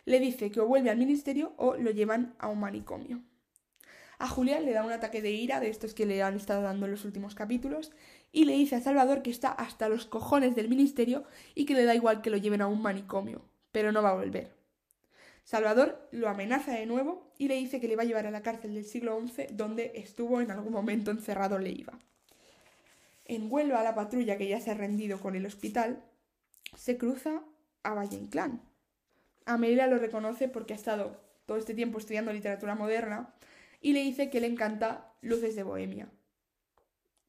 Le 0.05 0.19
dice 0.19 0.51
que 0.51 0.59
o 0.59 0.67
vuelve 0.67 0.89
al 0.89 0.97
ministerio 0.97 1.53
o 1.57 1.75
lo 1.75 1.91
llevan 1.91 2.35
a 2.39 2.47
un 2.47 2.59
manicomio. 2.59 3.21
A 4.19 4.27
Julián 4.27 4.65
le 4.65 4.73
da 4.73 4.83
un 4.83 4.91
ataque 4.91 5.21
de 5.21 5.31
ira 5.31 5.59
de 5.59 5.69
estos 5.69 5.93
que 5.93 6.05
le 6.05 6.21
han 6.21 6.35
estado 6.35 6.61
dando 6.61 6.85
en 6.85 6.91
los 6.91 7.05
últimos 7.05 7.33
capítulos 7.33 7.91
y 8.31 8.45
le 8.45 8.53
dice 8.53 8.75
a 8.75 8.81
Salvador 8.81 9.21
que 9.21 9.29
está 9.29 9.51
hasta 9.51 9.89
los 9.89 10.05
cojones 10.05 10.55
del 10.55 10.69
ministerio 10.69 11.23
y 11.55 11.65
que 11.65 11.73
le 11.73 11.85
da 11.85 11.95
igual 11.95 12.21
que 12.21 12.29
lo 12.29 12.37
lleven 12.37 12.61
a 12.61 12.67
un 12.67 12.81
manicomio, 12.81 13.41
pero 13.71 13.91
no 13.91 14.01
va 14.01 14.11
a 14.11 14.15
volver. 14.15 14.55
Salvador 15.43 16.07
lo 16.11 16.29
amenaza 16.29 16.71
de 16.73 16.85
nuevo 16.85 17.33
y 17.37 17.47
le 17.47 17.55
dice 17.55 17.81
que 17.81 17.87
le 17.87 17.95
va 17.95 18.03
a 18.03 18.05
llevar 18.05 18.27
a 18.27 18.31
la 18.31 18.41
cárcel 18.41 18.73
del 18.73 18.85
siglo 18.85 19.19
XI 19.19 19.47
donde 19.51 19.91
estuvo 19.95 20.39
en 20.39 20.51
algún 20.51 20.71
momento 20.71 21.11
encerrado 21.11 21.57
Leiva. 21.57 21.99
En 23.25 23.49
vuelo 23.49 23.77
a 23.77 23.83
la 23.83 23.95
patrulla 23.95 24.37
que 24.37 24.47
ya 24.47 24.61
se 24.61 24.71
ha 24.71 24.75
rendido 24.75 25.19
con 25.19 25.35
el 25.35 25.45
hospital, 25.45 26.03
se 26.75 26.97
cruza 26.97 27.43
a 27.83 27.93
Valle 27.93 28.17
Inclán. 28.17 28.61
Amelia 29.45 29.87
lo 29.87 29.97
reconoce 29.97 30.47
porque 30.47 30.73
ha 30.73 30.77
estado 30.77 31.19
todo 31.45 31.57
este 31.57 31.73
tiempo 31.73 31.97
estudiando 31.97 32.31
literatura 32.31 32.75
moderna 32.75 33.33
y 33.81 33.93
le 33.93 34.01
dice 34.01 34.29
que 34.29 34.39
le 34.39 34.47
encanta 34.47 35.13
Luces 35.21 35.55
de 35.55 35.63
Bohemia. 35.63 36.09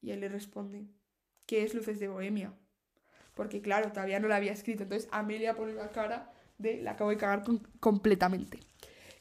Y 0.03 0.11
él 0.11 0.19
le 0.19 0.27
responde, 0.27 0.85
¿qué 1.45 1.63
es 1.63 1.73
Luces 1.73 1.99
de 1.99 2.09
Bohemia? 2.09 2.53
Porque 3.33 3.61
claro, 3.61 3.91
todavía 3.91 4.19
no 4.19 4.27
la 4.27 4.35
había 4.35 4.51
escrito. 4.51 4.83
Entonces 4.83 5.09
Amelia 5.11 5.55
pone 5.55 5.73
la 5.73 5.89
cara 5.89 6.31
de 6.57 6.81
la 6.83 6.91
acabo 6.91 7.09
de 7.09 7.17
cagar 7.17 7.43
completamente. 7.79 8.59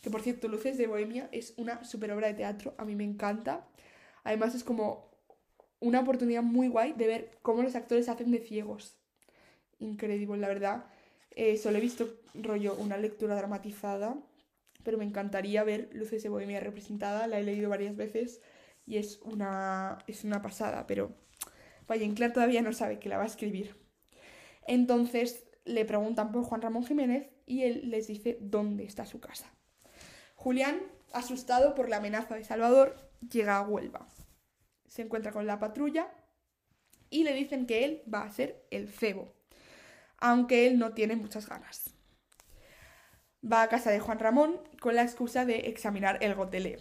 Que 0.02 0.10
por 0.10 0.20
cierto, 0.20 0.48
Luces 0.48 0.76
de 0.76 0.88
Bohemia 0.88 1.28
es 1.32 1.54
una 1.56 1.84
super 1.84 2.10
obra 2.12 2.26
de 2.26 2.34
teatro, 2.34 2.74
a 2.76 2.84
mí 2.84 2.96
me 2.96 3.04
encanta. 3.04 3.66
Además 4.24 4.54
es 4.54 4.64
como 4.64 5.10
una 5.78 6.00
oportunidad 6.00 6.42
muy 6.42 6.68
guay 6.68 6.92
de 6.92 7.06
ver 7.06 7.38
cómo 7.42 7.62
los 7.62 7.76
actores 7.76 8.08
hacen 8.08 8.32
de 8.32 8.40
ciegos. 8.40 8.98
Increíble, 9.78 10.36
la 10.38 10.48
verdad. 10.48 10.86
Eh, 11.30 11.56
solo 11.56 11.78
he 11.78 11.80
visto 11.80 12.12
rollo 12.34 12.74
una 12.74 12.98
lectura 12.98 13.36
dramatizada 13.36 14.16
pero 14.82 14.98
me 14.98 15.04
encantaría 15.04 15.64
ver 15.64 15.88
Luces 15.92 16.22
de 16.22 16.28
Bohemia 16.28 16.60
representada, 16.60 17.26
la 17.26 17.38
he 17.38 17.42
leído 17.42 17.70
varias 17.70 17.96
veces 17.96 18.40
y 18.86 18.98
es 18.98 19.20
una, 19.22 19.98
es 20.06 20.24
una 20.24 20.42
pasada, 20.42 20.86
pero 20.86 21.14
Valle 21.88 22.30
todavía 22.30 22.62
no 22.62 22.72
sabe 22.72 22.98
que 22.98 23.08
la 23.08 23.16
va 23.16 23.24
a 23.24 23.26
escribir. 23.26 23.76
Entonces 24.66 25.44
le 25.64 25.84
preguntan 25.84 26.32
por 26.32 26.44
Juan 26.44 26.62
Ramón 26.62 26.84
Jiménez 26.84 27.28
y 27.46 27.64
él 27.64 27.90
les 27.90 28.06
dice 28.06 28.38
dónde 28.40 28.84
está 28.84 29.06
su 29.06 29.20
casa. 29.20 29.52
Julián, 30.34 30.80
asustado 31.12 31.74
por 31.74 31.88
la 31.88 31.98
amenaza 31.98 32.34
de 32.34 32.44
Salvador, 32.44 32.96
llega 33.30 33.58
a 33.58 33.62
Huelva. 33.62 34.08
Se 34.86 35.02
encuentra 35.02 35.32
con 35.32 35.46
la 35.46 35.58
patrulla 35.58 36.12
y 37.10 37.24
le 37.24 37.34
dicen 37.34 37.66
que 37.66 37.84
él 37.84 38.02
va 38.12 38.22
a 38.22 38.30
ser 38.30 38.66
el 38.70 38.88
cebo, 38.88 39.34
aunque 40.18 40.66
él 40.66 40.78
no 40.78 40.94
tiene 40.94 41.16
muchas 41.16 41.48
ganas 41.48 41.94
va 43.50 43.62
a 43.62 43.68
casa 43.68 43.90
de 43.90 44.00
Juan 44.00 44.18
Ramón 44.18 44.60
con 44.80 44.94
la 44.94 45.02
excusa 45.02 45.44
de 45.44 45.68
examinar 45.68 46.18
el 46.20 46.34
gotelé. 46.34 46.78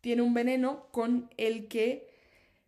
Tiene 0.00 0.22
un 0.22 0.34
veneno 0.34 0.86
con 0.92 1.30
el 1.36 1.68
que 1.68 2.08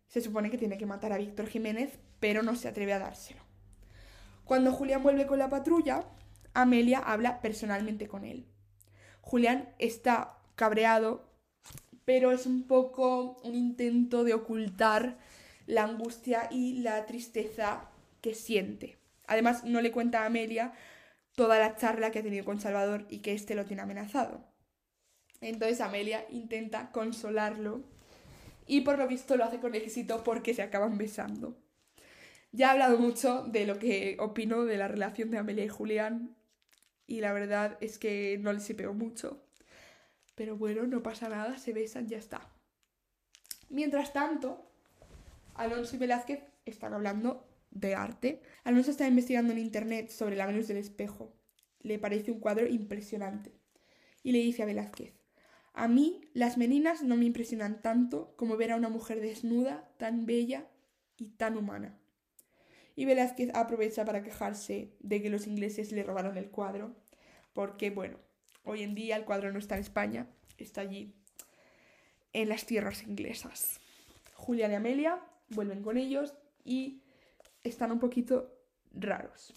se 0.07 0.21
supone 0.21 0.49
que 0.49 0.57
tiene 0.57 0.77
que 0.77 0.85
matar 0.85 1.13
a 1.13 1.17
Víctor 1.17 1.47
Jiménez, 1.47 1.99
pero 2.19 2.43
no 2.43 2.55
se 2.55 2.67
atreve 2.67 2.93
a 2.93 2.99
dárselo. 2.99 3.41
Cuando 4.43 4.73
Julián 4.73 5.03
vuelve 5.03 5.27
con 5.27 5.39
la 5.39 5.49
patrulla, 5.49 6.03
Amelia 6.53 6.99
habla 6.99 7.41
personalmente 7.41 8.07
con 8.07 8.25
él. 8.25 8.45
Julián 9.21 9.69
está 9.79 10.37
cabreado, 10.55 11.29
pero 12.03 12.31
es 12.31 12.45
un 12.45 12.67
poco 12.67 13.37
un 13.43 13.55
intento 13.55 14.23
de 14.23 14.33
ocultar 14.33 15.17
la 15.67 15.83
angustia 15.83 16.49
y 16.51 16.81
la 16.81 17.05
tristeza 17.05 17.89
que 18.19 18.33
siente. 18.33 18.97
Además, 19.27 19.63
no 19.63 19.79
le 19.79 19.91
cuenta 19.91 20.23
a 20.23 20.25
Amelia 20.25 20.73
toda 21.35 21.57
la 21.59 21.77
charla 21.77 22.11
que 22.11 22.19
ha 22.19 22.23
tenido 22.23 22.43
con 22.43 22.59
Salvador 22.59 23.05
y 23.09 23.19
que 23.19 23.33
éste 23.33 23.55
lo 23.55 23.65
tiene 23.65 23.83
amenazado. 23.83 24.50
Entonces 25.41 25.81
Amelia 25.81 26.25
intenta 26.29 26.91
consolarlo 26.91 27.83
y 28.67 28.81
por 28.81 28.97
lo 28.97 29.07
visto 29.07 29.35
lo 29.35 29.43
hace 29.43 29.59
con 29.59 29.75
éxito 29.75 30.23
porque 30.23 30.53
se 30.53 30.61
acaban 30.61 30.97
besando. 30.97 31.57
Ya 32.51 32.67
he 32.67 32.71
hablado 32.71 32.99
mucho 32.99 33.43
de 33.43 33.65
lo 33.65 33.79
que 33.79 34.17
opino 34.19 34.65
de 34.65 34.77
la 34.77 34.87
relación 34.87 35.31
de 35.31 35.39
Amelia 35.39 35.65
y 35.65 35.69
Julián 35.69 36.35
y 37.07 37.21
la 37.21 37.33
verdad 37.33 37.77
es 37.81 37.97
que 37.97 38.37
no 38.39 38.53
les 38.53 38.71
pegó 38.73 38.93
mucho. 38.93 39.43
Pero 40.35 40.57
bueno, 40.57 40.85
no 40.87 41.03
pasa 41.03 41.27
nada, 41.27 41.57
se 41.57 41.73
besan, 41.73 42.07
ya 42.07 42.17
está. 42.17 42.47
Mientras 43.69 44.13
tanto, 44.13 44.71
Alonso 45.55 45.95
y 45.95 45.99
Velázquez 45.99 46.39
están 46.65 46.93
hablando 46.93 47.47
de 47.71 47.95
arte. 47.95 48.41
Alonso 48.63 48.91
está 48.91 49.07
investigando 49.07 49.53
en 49.53 49.59
internet 49.59 50.09
sobre 50.09 50.35
la 50.35 50.45
Venus 50.45 50.67
del 50.67 50.77
espejo. 50.77 51.33
Le 51.79 51.99
parece 51.99 52.31
un 52.31 52.39
cuadro 52.39 52.67
impresionante. 52.67 53.51
Y 54.23 54.31
le 54.33 54.39
dice 54.39 54.63
a 54.63 54.65
Velázquez, 54.65 55.20
a 55.73 55.87
mí 55.87 56.21
las 56.33 56.57
meninas 56.57 57.01
no 57.01 57.15
me 57.15 57.25
impresionan 57.25 57.81
tanto 57.81 58.33
como 58.35 58.57
ver 58.57 58.71
a 58.71 58.75
una 58.75 58.89
mujer 58.89 59.21
desnuda, 59.21 59.89
tan 59.97 60.25
bella 60.25 60.67
y 61.17 61.29
tan 61.29 61.57
humana. 61.57 61.97
Y 62.95 63.05
Velázquez 63.05 63.49
aprovecha 63.53 64.03
para 64.03 64.23
quejarse 64.23 64.93
de 64.99 65.21
que 65.21 65.29
los 65.29 65.47
ingleses 65.47 65.91
le 65.91 66.03
robaron 66.03 66.37
el 66.37 66.49
cuadro, 66.49 66.95
porque 67.53 67.89
bueno, 67.89 68.17
hoy 68.63 68.83
en 68.83 68.95
día 68.95 69.15
el 69.15 69.25
cuadro 69.25 69.51
no 69.51 69.59
está 69.59 69.75
en 69.75 69.81
España, 69.81 70.27
está 70.57 70.81
allí, 70.81 71.15
en 72.33 72.49
las 72.49 72.65
tierras 72.65 73.03
inglesas. 73.03 73.79
Julián 74.35 74.71
y 74.71 74.75
Amelia 74.75 75.21
vuelven 75.49 75.83
con 75.83 75.97
ellos 75.97 76.33
y 76.65 77.01
están 77.63 77.91
un 77.91 77.99
poquito 77.99 78.53
raros. 78.93 79.53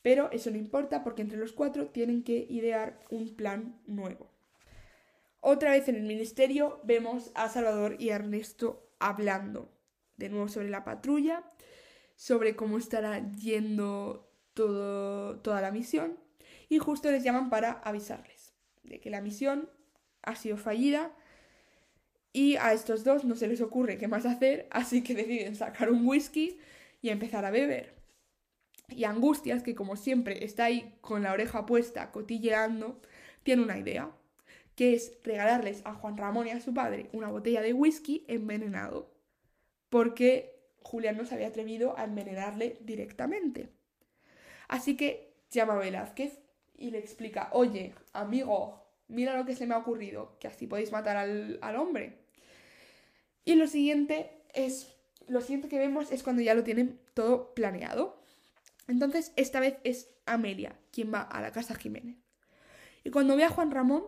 Pero 0.00 0.30
eso 0.32 0.50
no 0.50 0.56
importa 0.56 1.04
porque 1.04 1.22
entre 1.22 1.38
los 1.38 1.52
cuatro 1.52 1.88
tienen 1.88 2.24
que 2.24 2.46
idear 2.48 2.98
un 3.10 3.36
plan 3.36 3.80
nuevo. 3.86 4.31
Otra 5.44 5.72
vez 5.72 5.88
en 5.88 5.96
el 5.96 6.04
ministerio 6.04 6.80
vemos 6.84 7.32
a 7.34 7.48
Salvador 7.48 7.96
y 7.98 8.10
Ernesto 8.10 8.88
hablando 9.00 9.72
de 10.16 10.28
nuevo 10.28 10.46
sobre 10.46 10.70
la 10.70 10.84
patrulla, 10.84 11.42
sobre 12.14 12.54
cómo 12.54 12.78
estará 12.78 13.28
yendo 13.32 14.30
toda 14.54 15.60
la 15.60 15.72
misión 15.72 16.16
y 16.68 16.78
justo 16.78 17.10
les 17.10 17.24
llaman 17.24 17.50
para 17.50 17.72
avisarles 17.72 18.54
de 18.84 19.00
que 19.00 19.10
la 19.10 19.20
misión 19.20 19.68
ha 20.22 20.36
sido 20.36 20.56
fallida 20.56 21.12
y 22.32 22.54
a 22.54 22.72
estos 22.72 23.02
dos 23.02 23.24
no 23.24 23.34
se 23.34 23.48
les 23.48 23.60
ocurre 23.60 23.98
qué 23.98 24.06
más 24.06 24.26
hacer, 24.26 24.68
así 24.70 25.02
que 25.02 25.16
deciden 25.16 25.56
sacar 25.56 25.90
un 25.90 26.06
whisky 26.06 26.60
y 27.00 27.08
empezar 27.08 27.44
a 27.44 27.50
beber. 27.50 27.96
Y 28.90 29.02
Angustias, 29.02 29.64
que 29.64 29.74
como 29.74 29.96
siempre 29.96 30.44
está 30.44 30.66
ahí 30.66 30.94
con 31.00 31.24
la 31.24 31.32
oreja 31.32 31.66
puesta, 31.66 32.12
cotilleando, 32.12 33.00
tiene 33.42 33.62
una 33.62 33.76
idea, 33.76 34.12
que 34.74 34.94
es 34.94 35.12
regalarles 35.22 35.82
a 35.84 35.94
Juan 35.94 36.16
Ramón 36.16 36.46
y 36.46 36.50
a 36.50 36.60
su 36.60 36.72
padre 36.72 37.08
una 37.12 37.28
botella 37.28 37.60
de 37.60 37.72
whisky 37.72 38.24
envenenado, 38.28 39.10
porque 39.90 40.60
Julián 40.82 41.16
no 41.16 41.24
se 41.24 41.34
había 41.34 41.48
atrevido 41.48 41.98
a 41.98 42.04
envenenarle 42.04 42.78
directamente. 42.80 43.68
Así 44.68 44.96
que 44.96 45.34
llama 45.50 45.74
a 45.74 45.78
Velázquez 45.78 46.38
y 46.76 46.90
le 46.90 46.98
explica, 46.98 47.50
oye, 47.52 47.94
amigo, 48.12 48.82
mira 49.08 49.36
lo 49.36 49.44
que 49.44 49.54
se 49.54 49.66
me 49.66 49.74
ha 49.74 49.78
ocurrido, 49.78 50.36
que 50.40 50.48
así 50.48 50.66
podéis 50.66 50.92
matar 50.92 51.16
al, 51.16 51.58
al 51.62 51.76
hombre. 51.76 52.18
Y 53.44 53.54
lo 53.56 53.66
siguiente 53.66 54.30
es, 54.54 54.94
lo 55.28 55.40
siguiente 55.40 55.68
que 55.68 55.78
vemos 55.78 56.10
es 56.10 56.22
cuando 56.22 56.42
ya 56.42 56.54
lo 56.54 56.64
tienen 56.64 56.98
todo 57.14 57.54
planeado. 57.54 58.20
Entonces, 58.88 59.32
esta 59.36 59.60
vez 59.60 59.76
es 59.84 60.08
Amelia 60.26 60.78
quien 60.90 61.12
va 61.12 61.22
a 61.22 61.40
la 61.40 61.52
casa 61.52 61.74
Jiménez. 61.74 62.16
Y 63.04 63.10
cuando 63.10 63.36
ve 63.36 63.44
a 63.44 63.50
Juan 63.50 63.70
Ramón, 63.70 64.04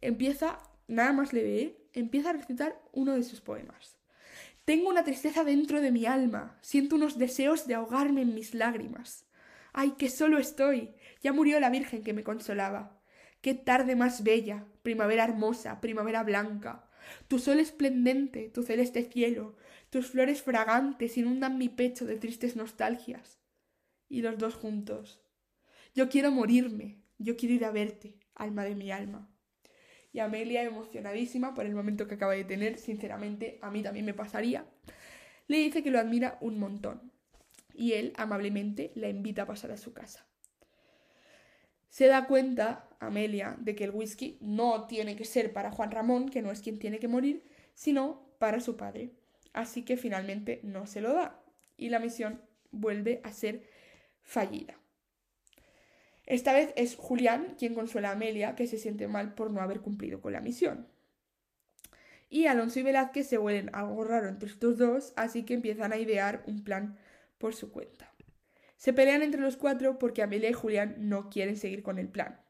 empieza, 0.00 0.58
nada 0.86 1.12
más 1.12 1.32
le 1.32 1.42
ve, 1.42 1.88
empieza 1.92 2.30
a 2.30 2.34
recitar 2.34 2.80
uno 2.92 3.14
de 3.14 3.22
sus 3.22 3.40
poemas. 3.40 3.98
Tengo 4.64 4.90
una 4.90 5.04
tristeza 5.04 5.44
dentro 5.44 5.80
de 5.80 5.90
mi 5.90 6.04
alma, 6.06 6.58
siento 6.60 6.96
unos 6.96 7.16
deseos 7.18 7.66
de 7.66 7.74
ahogarme 7.74 8.22
en 8.22 8.34
mis 8.34 8.54
lágrimas. 8.54 9.24
¡Ay, 9.72 9.92
que 9.92 10.10
solo 10.10 10.38
estoy! 10.38 10.90
Ya 11.22 11.32
murió 11.32 11.58
la 11.60 11.70
Virgen 11.70 12.02
que 12.02 12.12
me 12.12 12.24
consolaba. 12.24 13.00
¡Qué 13.40 13.54
tarde 13.54 13.96
más 13.96 14.24
bella! 14.24 14.66
Primavera 14.82 15.24
hermosa, 15.24 15.80
primavera 15.80 16.22
blanca. 16.22 16.88
Tu 17.28 17.38
sol 17.38 17.60
esplendente, 17.60 18.50
tu 18.50 18.62
celeste 18.62 19.04
cielo, 19.04 19.56
tus 19.90 20.08
flores 20.08 20.42
fragantes 20.42 21.16
inundan 21.16 21.56
mi 21.56 21.68
pecho 21.68 22.04
de 22.04 22.16
tristes 22.16 22.56
nostalgias. 22.56 23.38
Y 24.08 24.22
los 24.22 24.36
dos 24.36 24.54
juntos. 24.54 25.20
Yo 25.94 26.08
quiero 26.08 26.30
morirme, 26.30 27.02
yo 27.18 27.36
quiero 27.36 27.54
ir 27.54 27.64
a 27.64 27.70
verte, 27.70 28.18
alma 28.34 28.64
de 28.64 28.74
mi 28.74 28.90
alma. 28.90 29.30
Y 30.12 30.20
Amelia, 30.20 30.62
emocionadísima 30.62 31.54
por 31.54 31.66
el 31.66 31.74
momento 31.74 32.06
que 32.08 32.14
acaba 32.14 32.32
de 32.32 32.44
tener, 32.44 32.78
sinceramente 32.78 33.58
a 33.62 33.70
mí 33.70 33.82
también 33.82 34.06
me 34.06 34.14
pasaría, 34.14 34.64
le 35.46 35.58
dice 35.58 35.82
que 35.82 35.90
lo 35.90 35.98
admira 35.98 36.38
un 36.40 36.58
montón. 36.58 37.12
Y 37.74 37.92
él, 37.92 38.12
amablemente, 38.16 38.92
la 38.94 39.08
invita 39.08 39.42
a 39.42 39.46
pasar 39.46 39.70
a 39.70 39.76
su 39.76 39.92
casa. 39.92 40.26
Se 41.90 42.06
da 42.06 42.26
cuenta, 42.26 42.88
Amelia, 43.00 43.56
de 43.58 43.74
que 43.74 43.84
el 43.84 43.90
whisky 43.90 44.38
no 44.40 44.86
tiene 44.86 45.16
que 45.16 45.24
ser 45.24 45.52
para 45.52 45.70
Juan 45.70 45.90
Ramón, 45.90 46.28
que 46.28 46.42
no 46.42 46.50
es 46.50 46.60
quien 46.60 46.78
tiene 46.78 46.98
que 46.98 47.08
morir, 47.08 47.44
sino 47.74 48.28
para 48.38 48.60
su 48.60 48.76
padre. 48.76 49.12
Así 49.52 49.84
que 49.84 49.96
finalmente 49.96 50.60
no 50.62 50.86
se 50.86 51.00
lo 51.00 51.12
da. 51.12 51.42
Y 51.76 51.88
la 51.88 51.98
misión 51.98 52.42
vuelve 52.70 53.20
a 53.24 53.32
ser 53.32 53.62
fallida. 54.22 54.78
Esta 56.28 56.52
vez 56.52 56.74
es 56.76 56.94
Julián 56.94 57.54
quien 57.58 57.74
consuela 57.74 58.10
a 58.10 58.12
Amelia, 58.12 58.54
que 58.54 58.66
se 58.66 58.76
siente 58.76 59.08
mal 59.08 59.34
por 59.34 59.50
no 59.50 59.62
haber 59.62 59.80
cumplido 59.80 60.20
con 60.20 60.34
la 60.34 60.42
misión. 60.42 60.86
Y 62.28 62.44
Alonso 62.44 62.80
y 62.80 62.82
Velázquez 62.82 63.26
se 63.26 63.38
huelen 63.38 63.70
algo 63.72 64.04
raro 64.04 64.28
entre 64.28 64.50
estos 64.50 64.76
dos, 64.76 65.14
así 65.16 65.44
que 65.46 65.54
empiezan 65.54 65.90
a 65.90 65.96
idear 65.96 66.42
un 66.46 66.64
plan 66.64 66.98
por 67.38 67.54
su 67.54 67.72
cuenta. 67.72 68.12
Se 68.76 68.92
pelean 68.92 69.22
entre 69.22 69.40
los 69.40 69.56
cuatro 69.56 69.98
porque 69.98 70.22
Amelia 70.22 70.50
y 70.50 70.52
Julián 70.52 70.96
no 70.98 71.30
quieren 71.30 71.56
seguir 71.56 71.82
con 71.82 71.98
el 71.98 72.10
plan. 72.10 72.42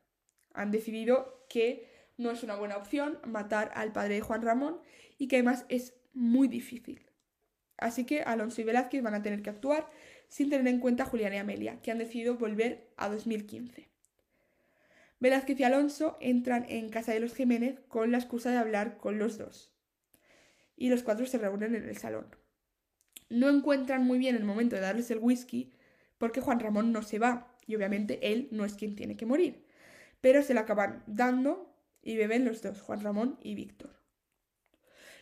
Han 0.55 0.73
decidido 0.73 1.47
que 1.49 1.89
no 2.17 2.33
es 2.33 2.43
una 2.43 2.57
buena 2.57 2.79
opción 2.79 3.21
matar 3.25 3.71
al 3.77 3.93
padre 3.93 4.17
de 4.17 4.23
Juan 4.23 4.43
Ramón 4.43 4.81
y 5.19 5.29
que 5.29 5.37
además 5.37 5.67
es 5.69 5.95
muy 6.15 6.49
difícil. 6.49 7.07
Así 7.77 8.05
que 8.05 8.23
Alonso 8.23 8.61
y 8.61 8.65
Velázquez 8.65 9.05
van 9.05 9.15
a 9.15 9.23
tener 9.23 9.41
que 9.41 9.51
actuar 9.51 9.89
sin 10.29 10.51
tener 10.51 10.69
en 10.69 10.81
cuenta 10.81 11.05
a 11.05 11.07
Julián 11.07 11.35
y 11.35 11.39
Amelia, 11.39 11.81
que 11.83 11.91
han 11.91 11.99
decidido 11.99 12.37
volver 12.37 12.89
a 12.97 13.09
2015. 13.09 13.89
Velázquez 15.21 15.59
y 15.59 15.65
Alonso 15.65 16.17
entran 16.21 16.65
en 16.69 16.91
casa 16.91 17.13
de 17.13 17.21
los 17.21 17.35
Jiménez 17.35 17.81
con 17.89 18.13
la 18.13 18.19
excusa 18.19 18.51
de 18.51 18.59
hablar 18.59 18.99
con 18.99 19.19
los 19.19 19.37
dos. 19.37 19.73
Y 20.77 20.91
los 20.91 21.03
cuatro 21.03 21.27
se 21.27 21.39
reúnen 21.39 21.75
en 21.75 21.89
el 21.89 21.97
salón. 21.97 22.29
No 23.29 23.49
encuentran 23.49 24.05
muy 24.05 24.19
bien 24.19 24.37
el 24.37 24.45
momento 24.45 24.77
de 24.77 24.83
darles 24.83 25.11
el 25.11 25.19
whisky 25.19 25.73
porque 26.19 26.41
Juan 26.41 26.61
Ramón 26.61 26.93
no 26.93 27.03
se 27.03 27.19
va 27.19 27.53
y 27.67 27.75
obviamente 27.75 28.33
él 28.33 28.49
no 28.53 28.65
es 28.65 28.75
quien 28.75 28.95
tiene 28.95 29.17
que 29.17 29.27
morir. 29.27 29.65
Pero 30.21 30.43
se 30.43 30.55
lo 30.55 30.61
acaban 30.61 31.03
dando 31.07 31.75
y 32.03 32.17
beben 32.17 32.45
los 32.45 32.63
dos, 32.63 32.81
Juan 32.81 33.01
Ramón 33.01 33.39
y 33.43 33.55
Víctor. 33.55 33.91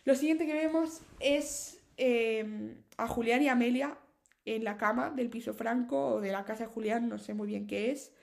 Lo 0.05 0.15
siguiente 0.15 0.45
que 0.45 0.53
vemos 0.53 1.01
es 1.19 1.81
eh, 1.97 2.75
a 2.97 3.07
Julián 3.07 3.41
y 3.41 3.49
Amelia 3.49 3.97
en 4.55 4.63
la 4.63 4.77
cama 4.77 5.11
del 5.11 5.29
piso 5.29 5.53
franco 5.53 6.15
o 6.15 6.21
de 6.21 6.31
la 6.31 6.45
casa 6.45 6.65
de 6.65 6.71
Julián, 6.71 7.09
no 7.09 7.19
sé 7.19 7.33
muy 7.33 7.47
bien 7.47 7.67
qué 7.67 7.91
es, 7.91 8.13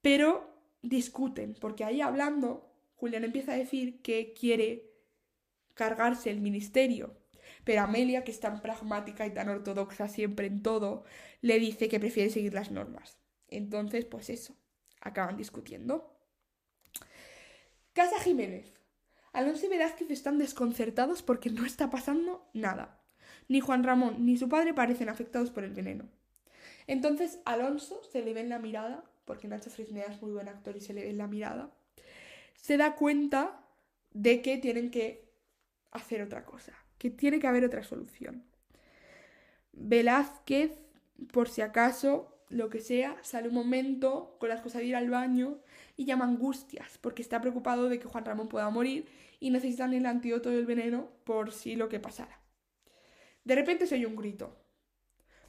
pero 0.00 0.48
discuten, 0.82 1.54
porque 1.60 1.84
ahí 1.84 2.00
hablando, 2.00 2.70
Julián 2.94 3.24
empieza 3.24 3.52
a 3.52 3.56
decir 3.56 4.00
que 4.00 4.32
quiere 4.32 4.92
cargarse 5.74 6.30
el 6.30 6.40
ministerio, 6.40 7.16
pero 7.64 7.82
Amelia, 7.82 8.22
que 8.22 8.30
es 8.30 8.40
tan 8.40 8.62
pragmática 8.62 9.26
y 9.26 9.34
tan 9.34 9.48
ortodoxa 9.48 10.08
siempre 10.08 10.46
en 10.46 10.62
todo, 10.62 11.04
le 11.40 11.58
dice 11.58 11.88
que 11.88 12.00
prefiere 12.00 12.30
seguir 12.30 12.54
las 12.54 12.70
normas. 12.70 13.18
Entonces, 13.48 14.04
pues 14.04 14.30
eso, 14.30 14.56
acaban 15.00 15.36
discutiendo. 15.36 16.16
Casa 17.92 18.20
Jiménez. 18.20 18.78
Alonso 19.32 19.66
y 19.66 19.68
Velázquez 19.68 20.10
están 20.10 20.38
desconcertados 20.38 21.22
porque 21.22 21.50
no 21.50 21.66
está 21.66 21.90
pasando 21.90 22.48
nada. 22.52 23.03
Ni 23.48 23.60
Juan 23.60 23.84
Ramón 23.84 24.24
ni 24.24 24.36
su 24.36 24.48
padre 24.48 24.74
parecen 24.74 25.08
afectados 25.08 25.50
por 25.50 25.64
el 25.64 25.72
veneno. 25.72 26.04
Entonces 26.86 27.40
Alonso 27.44 28.02
se 28.10 28.22
le 28.22 28.34
ve 28.34 28.40
en 28.40 28.48
la 28.48 28.58
mirada, 28.58 29.04
porque 29.24 29.48
Nacho 29.48 29.70
Fresneda 29.70 30.06
es 30.06 30.20
muy 30.20 30.32
buen 30.32 30.48
actor 30.48 30.76
y 30.76 30.80
se 30.80 30.92
le 30.92 31.02
ve 31.02 31.10
en 31.10 31.18
la 31.18 31.26
mirada, 31.26 31.70
se 32.56 32.76
da 32.76 32.94
cuenta 32.94 33.60
de 34.12 34.42
que 34.42 34.58
tienen 34.58 34.90
que 34.90 35.24
hacer 35.90 36.22
otra 36.22 36.44
cosa, 36.44 36.72
que 36.98 37.10
tiene 37.10 37.38
que 37.38 37.46
haber 37.46 37.64
otra 37.64 37.82
solución. 37.82 38.44
Velázquez, 39.72 40.72
por 41.32 41.48
si 41.48 41.62
acaso, 41.62 42.34
lo 42.48 42.68
que 42.68 42.80
sea, 42.80 43.16
sale 43.22 43.48
un 43.48 43.54
momento 43.54 44.36
con 44.38 44.48
las 44.48 44.60
cosas 44.60 44.80
de 44.80 44.88
ir 44.88 44.96
al 44.96 45.10
baño 45.10 45.58
y 45.96 46.04
llama 46.04 46.24
angustias, 46.24 46.98
porque 46.98 47.22
está 47.22 47.40
preocupado 47.40 47.88
de 47.88 47.98
que 47.98 48.08
Juan 48.08 48.24
Ramón 48.24 48.48
pueda 48.48 48.70
morir 48.70 49.08
y 49.40 49.50
necesitan 49.50 49.92
el 49.94 50.06
antídoto 50.06 50.50
del 50.50 50.66
veneno 50.66 51.08
por 51.24 51.52
si 51.52 51.76
lo 51.76 51.88
que 51.88 52.00
pasara. 52.00 52.43
De 53.44 53.54
repente 53.54 53.86
se 53.86 53.94
oye 53.94 54.06
un 54.06 54.16
grito. 54.16 54.56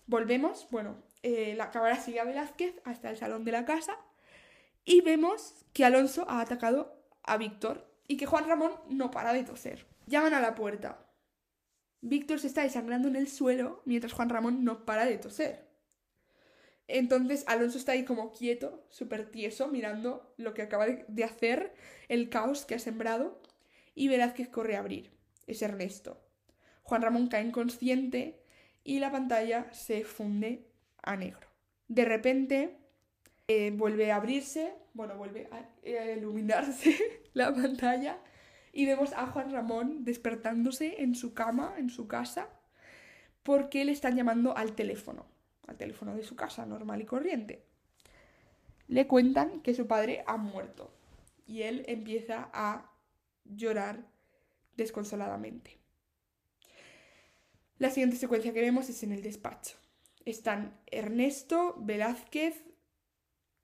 Volvemos, 0.07 0.67
bueno, 0.69 1.03
eh, 1.23 1.55
la 1.55 1.71
cámara 1.71 1.99
sigue 1.99 2.19
a 2.19 2.25
Velázquez 2.25 2.75
hasta 2.83 3.09
el 3.09 3.17
salón 3.17 3.43
de 3.45 3.51
la 3.51 3.65
casa 3.65 3.97
y 4.83 5.01
vemos 5.01 5.65
que 5.73 5.83
Alonso 5.83 6.29
ha 6.29 6.41
atacado 6.41 7.01
a 7.23 7.37
Víctor 7.37 7.89
y 8.07 8.17
que 8.17 8.27
Juan 8.27 8.47
Ramón 8.47 8.73
no 8.89 9.09
para 9.09 9.33
de 9.33 9.43
toser. 9.43 9.87
Llaman 10.05 10.35
a 10.35 10.41
la 10.41 10.53
puerta. 10.53 11.07
Víctor 12.01 12.39
se 12.39 12.47
está 12.47 12.61
desangrando 12.61 13.07
en 13.07 13.15
el 13.15 13.27
suelo 13.27 13.81
mientras 13.85 14.13
Juan 14.13 14.29
Ramón 14.29 14.63
no 14.63 14.85
para 14.85 15.05
de 15.05 15.17
toser. 15.17 15.65
Entonces 16.87 17.43
Alonso 17.47 17.79
está 17.79 17.93
ahí 17.93 18.05
como 18.05 18.31
quieto, 18.31 18.85
súper 18.89 19.31
tieso, 19.31 19.67
mirando 19.67 20.35
lo 20.37 20.53
que 20.53 20.61
acaba 20.61 20.85
de 20.85 21.23
hacer, 21.23 21.73
el 22.09 22.29
caos 22.29 22.65
que 22.65 22.75
ha 22.75 22.79
sembrado, 22.79 23.41
y 23.95 24.07
Velázquez 24.07 24.49
corre 24.49 24.75
a 24.75 24.79
abrir. 24.79 25.11
Es 25.47 25.63
Ernesto. 25.63 26.24
Juan 26.85 27.01
Ramón 27.01 27.27
cae 27.27 27.43
inconsciente 27.43 28.39
y 28.83 28.99
la 28.99 29.11
pantalla 29.11 29.73
se 29.73 30.05
funde 30.05 30.67
a 31.01 31.15
negro. 31.15 31.47
De 31.87 32.05
repente 32.05 32.77
eh, 33.47 33.71
vuelve 33.75 34.11
a 34.11 34.17
abrirse, 34.17 34.71
bueno, 34.93 35.17
vuelve 35.17 35.49
a, 35.51 36.11
iluminarse 36.11 36.95
la 37.33 37.53
pantalla 37.53 38.19
y 38.71 38.85
vemos 38.85 39.13
a 39.13 39.25
Juan 39.25 39.51
Ramón 39.51 40.05
despertándose 40.05 41.01
en 41.01 41.15
su 41.15 41.33
cama, 41.33 41.73
en 41.77 41.89
su 41.89 42.07
casa, 42.07 42.49
porque 43.41 43.83
le 43.83 43.91
están 43.91 44.15
llamando 44.15 44.55
al 44.55 44.75
teléfono, 44.75 45.25
al 45.65 45.77
teléfono 45.77 46.15
de 46.15 46.21
su 46.21 46.35
casa, 46.35 46.67
normal 46.67 47.01
y 47.01 47.05
corriente. 47.05 47.65
Le 48.87 49.07
cuentan 49.07 49.61
que 49.61 49.73
su 49.73 49.87
padre 49.87 50.23
ha 50.27 50.37
muerto 50.37 50.93
y 51.47 51.63
él 51.63 51.83
empieza 51.87 52.51
a 52.53 52.91
llorar 53.43 54.05
desconsoladamente. 54.77 55.84
La 57.77 57.89
siguiente 57.89 58.15
secuencia 58.15 58.53
que 58.53 58.61
vemos 58.61 58.87
es 58.89 59.03
en 59.03 59.11
el 59.11 59.21
despacho. 59.21 59.75
Están 60.23 60.79
Ernesto, 60.87 61.75
Velázquez 61.79 62.63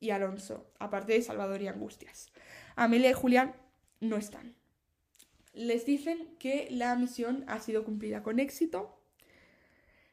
y 0.02 0.10
Alonso, 0.10 0.69
aparte 0.80 1.13
de 1.13 1.21
Salvador 1.21 1.62
y 1.62 1.69
Angustias. 1.69 2.30
Amelia 2.76 3.12
y 3.12 3.13
Julián 3.13 3.56
no 4.02 4.17
están. 4.17 4.56
Les 5.54 5.86
dicen 5.86 6.36
que 6.39 6.67
la 6.71 6.95
misión 6.95 7.45
ha 7.47 7.62
sido 7.62 7.86
cumplida 7.86 8.21
con 8.21 8.39
éxito. 8.39 9.02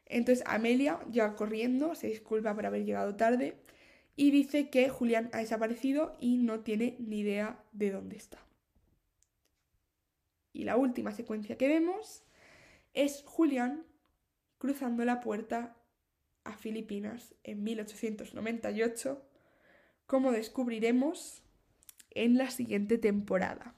Entonces 0.06 0.44
Amelia 0.46 1.00
llega 1.10 1.34
corriendo, 1.34 1.96
se 1.96 2.06
disculpa 2.06 2.54
por 2.54 2.66
haber 2.66 2.84
llegado 2.84 3.16
tarde 3.16 3.56
y 4.14 4.30
dice 4.30 4.70
que 4.70 4.88
Julián 4.88 5.28
ha 5.32 5.38
desaparecido 5.38 6.16
y 6.20 6.36
no 6.36 6.60
tiene 6.60 6.96
ni 7.00 7.20
idea 7.20 7.64
de 7.72 7.90
dónde 7.90 8.16
está. 8.16 8.38
Y 10.52 10.64
la 10.64 10.76
última 10.76 11.10
secuencia 11.10 11.58
que 11.58 11.68
vemos 11.68 12.22
es 12.98 13.22
Julián 13.24 13.86
cruzando 14.58 15.04
la 15.04 15.20
puerta 15.20 15.76
a 16.42 16.56
Filipinas 16.56 17.32
en 17.44 17.62
1898, 17.62 19.24
como 20.06 20.32
descubriremos 20.32 21.44
en 22.10 22.36
la 22.36 22.50
siguiente 22.50 22.98
temporada. 22.98 23.76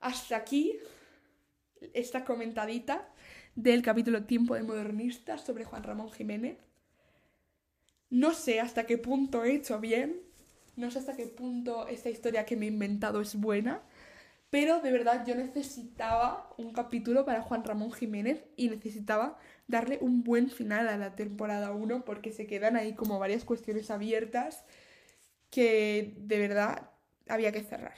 Hasta 0.00 0.36
aquí 0.36 0.78
esta 1.92 2.24
comentadita 2.24 3.12
del 3.56 3.82
capítulo 3.82 4.24
Tiempo 4.24 4.54
de 4.54 4.62
Modernistas 4.62 5.42
sobre 5.42 5.64
Juan 5.64 5.82
Ramón 5.82 6.10
Jiménez. 6.10 6.56
No 8.08 8.32
sé 8.32 8.58
hasta 8.60 8.86
qué 8.86 8.96
punto 8.96 9.44
he 9.44 9.54
hecho 9.54 9.80
bien 9.80 10.26
no 10.76 10.90
sé 10.90 10.98
hasta 10.98 11.16
qué 11.16 11.26
punto 11.26 11.88
esta 11.88 12.10
historia 12.10 12.44
que 12.44 12.54
me 12.54 12.66
he 12.66 12.68
inventado 12.68 13.22
es 13.22 13.34
buena, 13.34 13.82
pero 14.50 14.80
de 14.80 14.92
verdad 14.92 15.26
yo 15.26 15.34
necesitaba 15.34 16.54
un 16.56 16.72
capítulo 16.72 17.24
para 17.24 17.42
Juan 17.42 17.64
Ramón 17.64 17.92
Jiménez 17.92 18.44
y 18.56 18.68
necesitaba 18.68 19.38
darle 19.66 19.98
un 20.00 20.22
buen 20.22 20.50
final 20.50 20.88
a 20.88 20.96
la 20.96 21.16
temporada 21.16 21.72
1 21.72 22.04
porque 22.04 22.32
se 22.32 22.46
quedan 22.46 22.76
ahí 22.76 22.94
como 22.94 23.18
varias 23.18 23.44
cuestiones 23.44 23.90
abiertas 23.90 24.64
que 25.50 26.14
de 26.18 26.38
verdad 26.38 26.90
había 27.28 27.52
que 27.52 27.62
cerrar. 27.62 27.96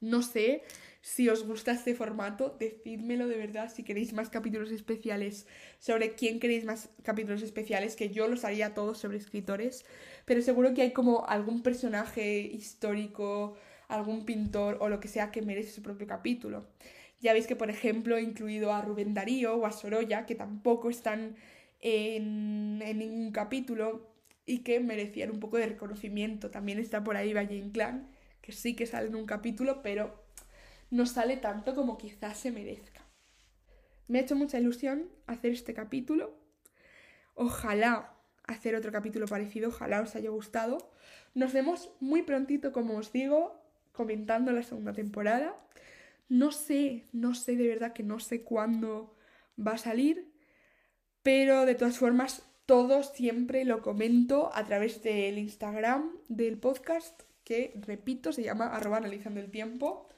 No 0.00 0.22
sé 0.22 0.64
si 1.00 1.28
os 1.28 1.44
gusta 1.44 1.72
este 1.72 1.94
formato, 1.94 2.56
decídmelo 2.58 3.26
de 3.26 3.36
verdad 3.36 3.72
si 3.72 3.82
queréis 3.82 4.12
más 4.12 4.30
capítulos 4.30 4.70
especiales 4.70 5.46
sobre 5.78 6.14
quién 6.14 6.40
queréis 6.40 6.64
más 6.64 6.90
capítulos 7.02 7.42
especiales, 7.42 7.96
que 7.96 8.10
yo 8.10 8.28
los 8.28 8.44
haría 8.44 8.74
todos 8.74 8.98
sobre 8.98 9.18
escritores, 9.18 9.84
pero 10.24 10.42
seguro 10.42 10.74
que 10.74 10.82
hay 10.82 10.92
como 10.92 11.26
algún 11.26 11.62
personaje 11.62 12.40
histórico, 12.40 13.56
algún 13.94 14.24
pintor 14.24 14.78
o 14.80 14.88
lo 14.88 15.00
que 15.00 15.08
sea 15.08 15.30
que 15.30 15.42
merece 15.42 15.70
su 15.72 15.82
propio 15.82 16.06
capítulo. 16.06 16.66
Ya 17.20 17.32
veis 17.32 17.46
que, 17.46 17.56
por 17.56 17.70
ejemplo, 17.70 18.16
he 18.16 18.22
incluido 18.22 18.72
a 18.72 18.82
Rubén 18.82 19.14
Darío 19.14 19.54
o 19.56 19.66
a 19.66 19.72
Sorolla, 19.72 20.26
que 20.26 20.34
tampoco 20.34 20.90
están 20.90 21.36
en, 21.80 22.82
en 22.82 22.98
ningún 22.98 23.30
capítulo 23.32 24.12
y 24.44 24.58
que 24.58 24.80
merecían 24.80 25.30
un 25.30 25.40
poco 25.40 25.56
de 25.56 25.66
reconocimiento. 25.66 26.50
También 26.50 26.78
está 26.78 27.04
por 27.04 27.16
ahí 27.16 27.32
Valle 27.32 27.56
Inclán, 27.56 28.08
que 28.40 28.52
sí 28.52 28.74
que 28.74 28.86
sale 28.86 29.08
en 29.08 29.14
un 29.14 29.26
capítulo, 29.26 29.82
pero 29.82 30.24
no 30.90 31.06
sale 31.06 31.36
tanto 31.36 31.74
como 31.74 31.96
quizás 31.96 32.38
se 32.38 32.50
merezca. 32.50 33.02
Me 34.08 34.18
ha 34.18 34.22
hecho 34.22 34.36
mucha 34.36 34.58
ilusión 34.58 35.08
hacer 35.26 35.52
este 35.52 35.74
capítulo. 35.74 36.36
Ojalá 37.34 38.14
hacer 38.44 38.74
otro 38.74 38.90
capítulo 38.92 39.26
parecido, 39.26 39.68
ojalá 39.68 40.00
os 40.00 40.16
haya 40.16 40.30
gustado. 40.30 40.92
Nos 41.34 41.52
vemos 41.52 41.90
muy 42.00 42.22
prontito, 42.22 42.72
como 42.72 42.96
os 42.96 43.12
digo, 43.12 43.61
comentando 43.92 44.52
la 44.52 44.62
segunda 44.62 44.92
temporada. 44.92 45.56
No 46.28 46.52
sé, 46.52 47.04
no 47.12 47.34
sé 47.34 47.56
de 47.56 47.68
verdad 47.68 47.92
que 47.92 48.02
no 48.02 48.18
sé 48.20 48.42
cuándo 48.42 49.14
va 49.58 49.72
a 49.72 49.78
salir, 49.78 50.32
pero 51.22 51.66
de 51.66 51.74
todas 51.74 51.98
formas 51.98 52.42
todo 52.66 53.02
siempre 53.02 53.64
lo 53.64 53.82
comento 53.82 54.50
a 54.54 54.64
través 54.64 55.02
del 55.02 55.38
Instagram 55.38 56.10
del 56.28 56.58
podcast, 56.58 57.22
que 57.44 57.72
repito, 57.86 58.32
se 58.32 58.42
llama 58.42 58.66
arroba 58.74 58.98
analizando 58.98 59.40
el 59.40 59.50
tiempo. 59.50 60.08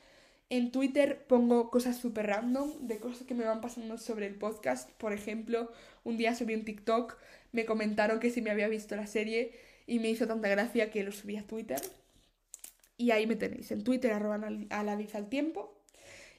En 0.51 0.71
Twitter 0.71 1.25
pongo 1.27 1.71
cosas 1.71 1.97
súper 1.97 2.27
random 2.27 2.87
de 2.87 2.99
cosas 2.99 3.27
que 3.27 3.35
me 3.35 3.45
van 3.45 3.61
pasando 3.61 3.99
sobre 3.99 4.27
el 4.27 4.35
podcast. 4.37 4.91
Por 4.93 5.13
ejemplo, 5.13 5.73
un 6.05 6.17
día 6.17 6.35
subí 6.35 6.55
un 6.55 6.65
TikTok, 6.65 7.17
me 7.53 7.65
comentaron 7.65 8.21
que 8.21 8.31
si 8.31 8.43
me 8.43 8.51
había 8.51 8.69
visto 8.69 8.95
la 8.95 9.07
serie 9.07 9.53
y 9.87 9.99
me 9.99 10.11
hizo 10.11 10.27
tanta 10.27 10.49
gracia 10.49 10.91
que 10.91 11.03
lo 11.03 11.13
subí 11.13 11.37
a 11.37 11.47
Twitter. 11.47 11.81
Y 12.97 13.11
ahí 13.11 13.27
me 13.27 13.37
tenéis, 13.37 13.71
en 13.73 13.83
Twitter 13.83 14.13
arroba 14.13 14.37
analiza 14.71 15.19
el 15.19 15.29
tiempo 15.29 15.85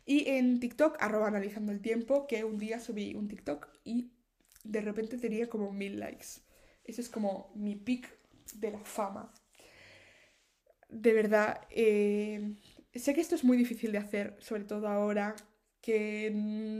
y 0.05 0.29
en 0.29 0.59
TikTok, 0.59 0.97
arroba 0.99 1.27
analizando 1.27 1.71
el 1.71 1.81
tiempo, 1.81 2.27
que 2.27 2.43
un 2.43 2.59
día 2.59 2.79
subí 2.79 3.15
un 3.15 3.27
TikTok 3.27 3.67
y 3.83 4.11
de 4.63 4.81
repente 4.81 5.17
tenía 5.17 5.49
como 5.49 5.71
mil 5.71 5.99
likes. 5.99 6.41
Eso 6.83 7.01
es 7.01 7.09
como 7.09 7.51
mi 7.55 7.75
pick 7.75 8.07
de 8.55 8.71
la 8.71 8.79
fama. 8.79 9.33
De 10.89 11.13
verdad, 11.13 11.61
eh, 11.71 12.55
sé 12.93 13.13
que 13.15 13.21
esto 13.21 13.35
es 13.35 13.43
muy 13.43 13.57
difícil 13.57 13.91
de 13.91 13.97
hacer, 13.97 14.35
sobre 14.39 14.63
todo 14.63 14.87
ahora, 14.87 15.35
que 15.81 16.31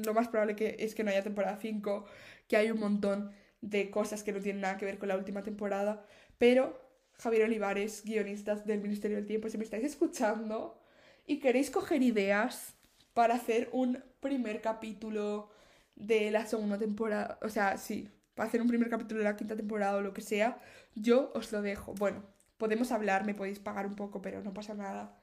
lo 0.05 0.13
más 0.13 0.27
probable 0.27 0.55
que 0.55 0.75
es 0.79 0.93
que 0.95 1.03
no 1.03 1.09
haya 1.09 1.23
temporada 1.23 1.57
5, 1.59 2.05
que 2.47 2.57
hay 2.57 2.69
un 2.71 2.79
montón 2.79 3.31
de 3.61 3.89
cosas 3.89 4.23
que 4.23 4.31
no 4.31 4.39
tienen 4.39 4.61
nada 4.61 4.77
que 4.77 4.85
ver 4.85 4.99
con 4.99 5.09
la 5.09 5.17
última 5.17 5.43
temporada, 5.43 6.05
pero 6.38 6.85
Javier 7.19 7.43
Olivares, 7.43 8.04
guionistas 8.06 8.65
del 8.65 8.82
Ministerio 8.82 9.17
del 9.17 9.25
Tiempo, 9.25 9.49
si 9.49 9.58
me 9.58 9.63
estáis 9.63 9.84
escuchando 9.84 10.80
y 11.25 11.39
queréis 11.39 11.71
coger 11.71 12.01
ideas 12.01 12.75
para 13.13 13.36
hacer 13.36 13.69
un 13.71 14.04
primer 14.19 14.62
capítulo 14.62 15.49
de 15.95 16.32
la 16.32 16.45
segunda 16.45 16.78
temporada. 16.78 17.39
O 17.41 17.49
sea, 17.49 17.78
sí, 17.78 18.10
para 18.36 18.49
hacer 18.49 18.62
un 18.62 18.67
primer 18.67 18.89
capítulo 18.89 19.19
de 19.19 19.23
la 19.23 19.38
quinta 19.38 19.56
temporada 19.56 19.97
o 19.97 20.01
lo 20.01 20.13
que 20.13 20.21
sea, 20.21 20.60
yo 20.95 21.32
os 21.34 21.51
lo 21.51 21.62
dejo. 21.62 21.93
Bueno, 21.93 22.23
podemos 22.58 22.91
hablar, 22.91 23.25
me 23.25 23.34
podéis 23.34 23.60
pagar 23.60 23.88
un 23.88 23.95
poco, 23.95 24.21
pero 24.21 24.41
no 24.41 24.54
pasa 24.54 24.73
nada. 24.73 25.17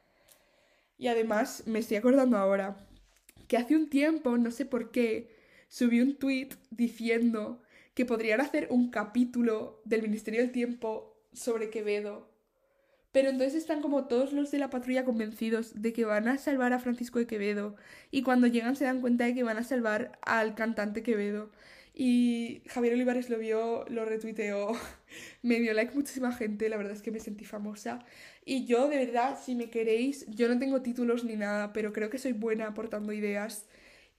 Y 0.98 1.08
además, 1.08 1.64
me 1.66 1.78
estoy 1.78 1.98
acordando 1.98 2.38
ahora 2.38 2.76
que 3.48 3.56
hace 3.56 3.76
un 3.76 3.90
tiempo, 3.90 4.38
no 4.38 4.50
sé 4.50 4.64
por 4.64 4.90
qué, 4.90 5.36
subí 5.68 6.00
un 6.00 6.16
tweet 6.16 6.50
diciendo 6.70 7.62
que 7.94 8.06
podrían 8.06 8.40
hacer 8.40 8.68
un 8.70 8.90
capítulo 8.90 9.82
del 9.84 10.02
Ministerio 10.02 10.40
del 10.40 10.52
Tiempo 10.52 11.11
sobre 11.32 11.70
Quevedo 11.70 12.32
pero 13.12 13.28
entonces 13.28 13.54
están 13.54 13.82
como 13.82 14.06
todos 14.06 14.32
los 14.32 14.50
de 14.50 14.58
la 14.58 14.70
patrulla 14.70 15.04
convencidos 15.04 15.82
de 15.82 15.92
que 15.92 16.06
van 16.06 16.28
a 16.28 16.38
salvar 16.38 16.72
a 16.72 16.78
Francisco 16.78 17.18
de 17.18 17.26
Quevedo. 17.26 17.76
Y 18.10 18.22
cuando 18.22 18.46
llegan 18.46 18.74
se 18.74 18.84
dan 18.84 19.02
cuenta 19.02 19.24
de 19.24 19.34
que 19.34 19.42
van 19.42 19.58
a 19.58 19.64
salvar 19.64 20.18
al 20.22 20.54
cantante 20.54 21.02
Quevedo. 21.02 21.50
Y 21.94 22.62
Javier 22.68 22.94
Olivares 22.94 23.28
lo 23.28 23.38
vio, 23.38 23.84
lo 23.88 24.06
retuiteó, 24.06 24.72
me 25.42 25.60
dio 25.60 25.74
like 25.74 25.94
muchísima 25.94 26.32
gente, 26.32 26.70
la 26.70 26.78
verdad 26.78 26.94
es 26.94 27.02
que 27.02 27.10
me 27.10 27.20
sentí 27.20 27.44
famosa. 27.44 27.98
Y 28.46 28.64
yo, 28.64 28.88
de 28.88 28.96
verdad, 28.96 29.38
si 29.42 29.54
me 29.54 29.68
queréis, 29.68 30.24
yo 30.28 30.48
no 30.48 30.58
tengo 30.58 30.80
títulos 30.80 31.24
ni 31.24 31.36
nada, 31.36 31.74
pero 31.74 31.92
creo 31.92 32.08
que 32.08 32.18
soy 32.18 32.32
buena 32.32 32.68
aportando 32.68 33.12
ideas 33.12 33.66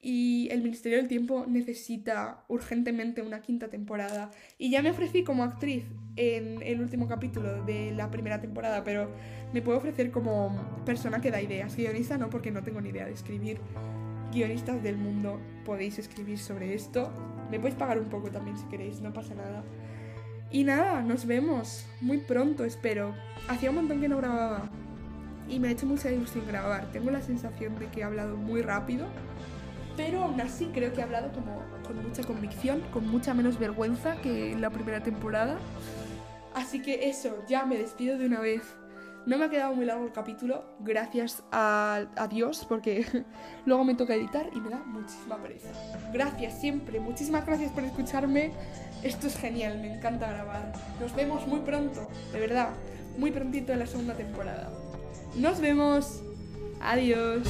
y 0.04 0.50
el 0.52 0.62
Ministerio 0.62 0.98
del 0.98 1.08
Tiempo 1.08 1.46
necesita 1.48 2.44
urgentemente 2.50 3.22
una 3.22 3.40
quinta 3.42 3.70
temporada. 3.70 4.32
Y 4.58 4.70
ya 4.70 4.82
me 4.82 4.92
ofrecí 4.92 5.24
como 5.24 5.44
actriz 5.44 5.86
en 6.18 6.62
el 6.62 6.82
último 6.82 7.08
capítulo 7.08 7.64
de 7.64 7.94
la 7.94 8.12
primera 8.12 8.42
temporada, 8.42 8.84
pero 8.84 9.10
me 9.54 9.62
puedo 9.62 9.78
ofrecer 9.78 10.12
como 10.12 10.84
persona 10.86 11.22
que 11.22 11.32
da 11.32 11.42
ideas. 11.42 11.78
Guionista 11.78 12.18
no, 12.18 12.30
porque 12.30 12.52
no 12.52 12.64
tengo 12.64 12.82
ni 12.82 12.90
idea 12.90 13.06
de 13.06 13.14
escribir. 13.14 13.60
Guionistas 14.34 14.84
del 14.84 14.98
mundo, 14.98 15.40
podéis 15.64 15.98
escribir 15.98 16.38
sobre 16.38 16.74
esto. 16.74 17.10
Me 17.50 17.58
podéis 17.58 17.76
pagar 17.76 17.98
un 17.98 18.10
poco 18.10 18.30
también 18.30 18.58
si 18.58 18.66
queréis, 18.66 19.00
no 19.00 19.14
pasa 19.14 19.36
nada. 19.36 19.64
Y 20.52 20.66
nada, 20.66 21.02
nos 21.02 21.26
vemos 21.26 21.86
muy 22.02 22.18
pronto, 22.18 22.66
espero. 22.66 23.16
Hacía 23.48 23.70
un 23.70 23.78
montón 23.78 24.02
que 24.02 24.10
no 24.10 24.18
grababa 24.18 24.70
y 25.48 25.60
me 25.60 25.70
ha 25.70 25.72
hecho 25.72 25.86
mucha 25.86 26.12
ilusión 26.12 26.46
grabar. 26.46 26.92
Tengo 26.92 27.10
la 27.10 27.22
sensación 27.22 27.80
de 27.80 27.88
que 27.88 28.02
he 28.02 28.04
hablado 28.04 28.36
muy 28.36 28.62
rápido 28.62 29.08
pero 29.96 30.24
aún 30.24 30.40
así 30.42 30.70
creo 30.74 30.94
que 30.94 31.02
he 31.02 31.04
hablado 31.04 31.32
como 31.32 31.62
con 31.86 32.02
mucha 32.02 32.24
convicción, 32.24 32.82
con 32.92 33.08
mucha 33.08 33.34
menos 33.34 33.60
vergüenza 33.60 34.16
que 34.22 34.52
en 34.52 34.62
la 34.62 34.70
primera 34.70 35.02
temporada. 35.02 35.58
Así 36.54 36.82
que 36.82 37.10
eso, 37.10 37.44
ya 37.48 37.66
me 37.66 37.78
despido 37.78 38.18
de 38.18 38.26
una 38.26 38.40
vez. 38.40 38.62
No 39.26 39.38
me 39.38 39.46
ha 39.46 39.50
quedado 39.50 39.74
muy 39.74 39.86
largo 39.86 40.06
el 40.06 40.12
capítulo, 40.12 40.66
gracias 40.82 41.44
a, 41.52 42.08
a, 42.18 42.28
Dios, 42.28 42.66
porque 42.68 43.06
luego 43.66 43.86
me 43.86 43.96
toca 43.96 44.16
editar 44.16 44.50
y 44.54 44.60
me 44.60 44.70
da 44.70 44.84
muchísima 44.86 45.38
pereza. 45.38 45.70
Gracias 46.12 46.60
siempre, 46.60 47.00
muchísimas 47.00 47.46
gracias 47.46 47.72
por 47.72 47.86
escucharme. 47.86 48.52
Esto 49.02 49.28
es 49.28 49.38
genial, 49.38 49.80
me 49.80 49.96
encanta 49.96 50.30
grabar. 50.30 50.74
Nos 51.00 51.16
vemos 51.16 51.48
muy 51.48 51.62
pronto, 51.62 52.08
de 52.34 52.40
verdad, 52.40 52.70
muy 53.18 53.32
prontito 53.32 53.72
en 53.72 53.80
la 53.80 53.88
segunda 53.88 54.14
temporada. 54.14 54.70
Nos 55.36 55.60
vemos. 55.62 56.22
Adiós. 56.82 57.48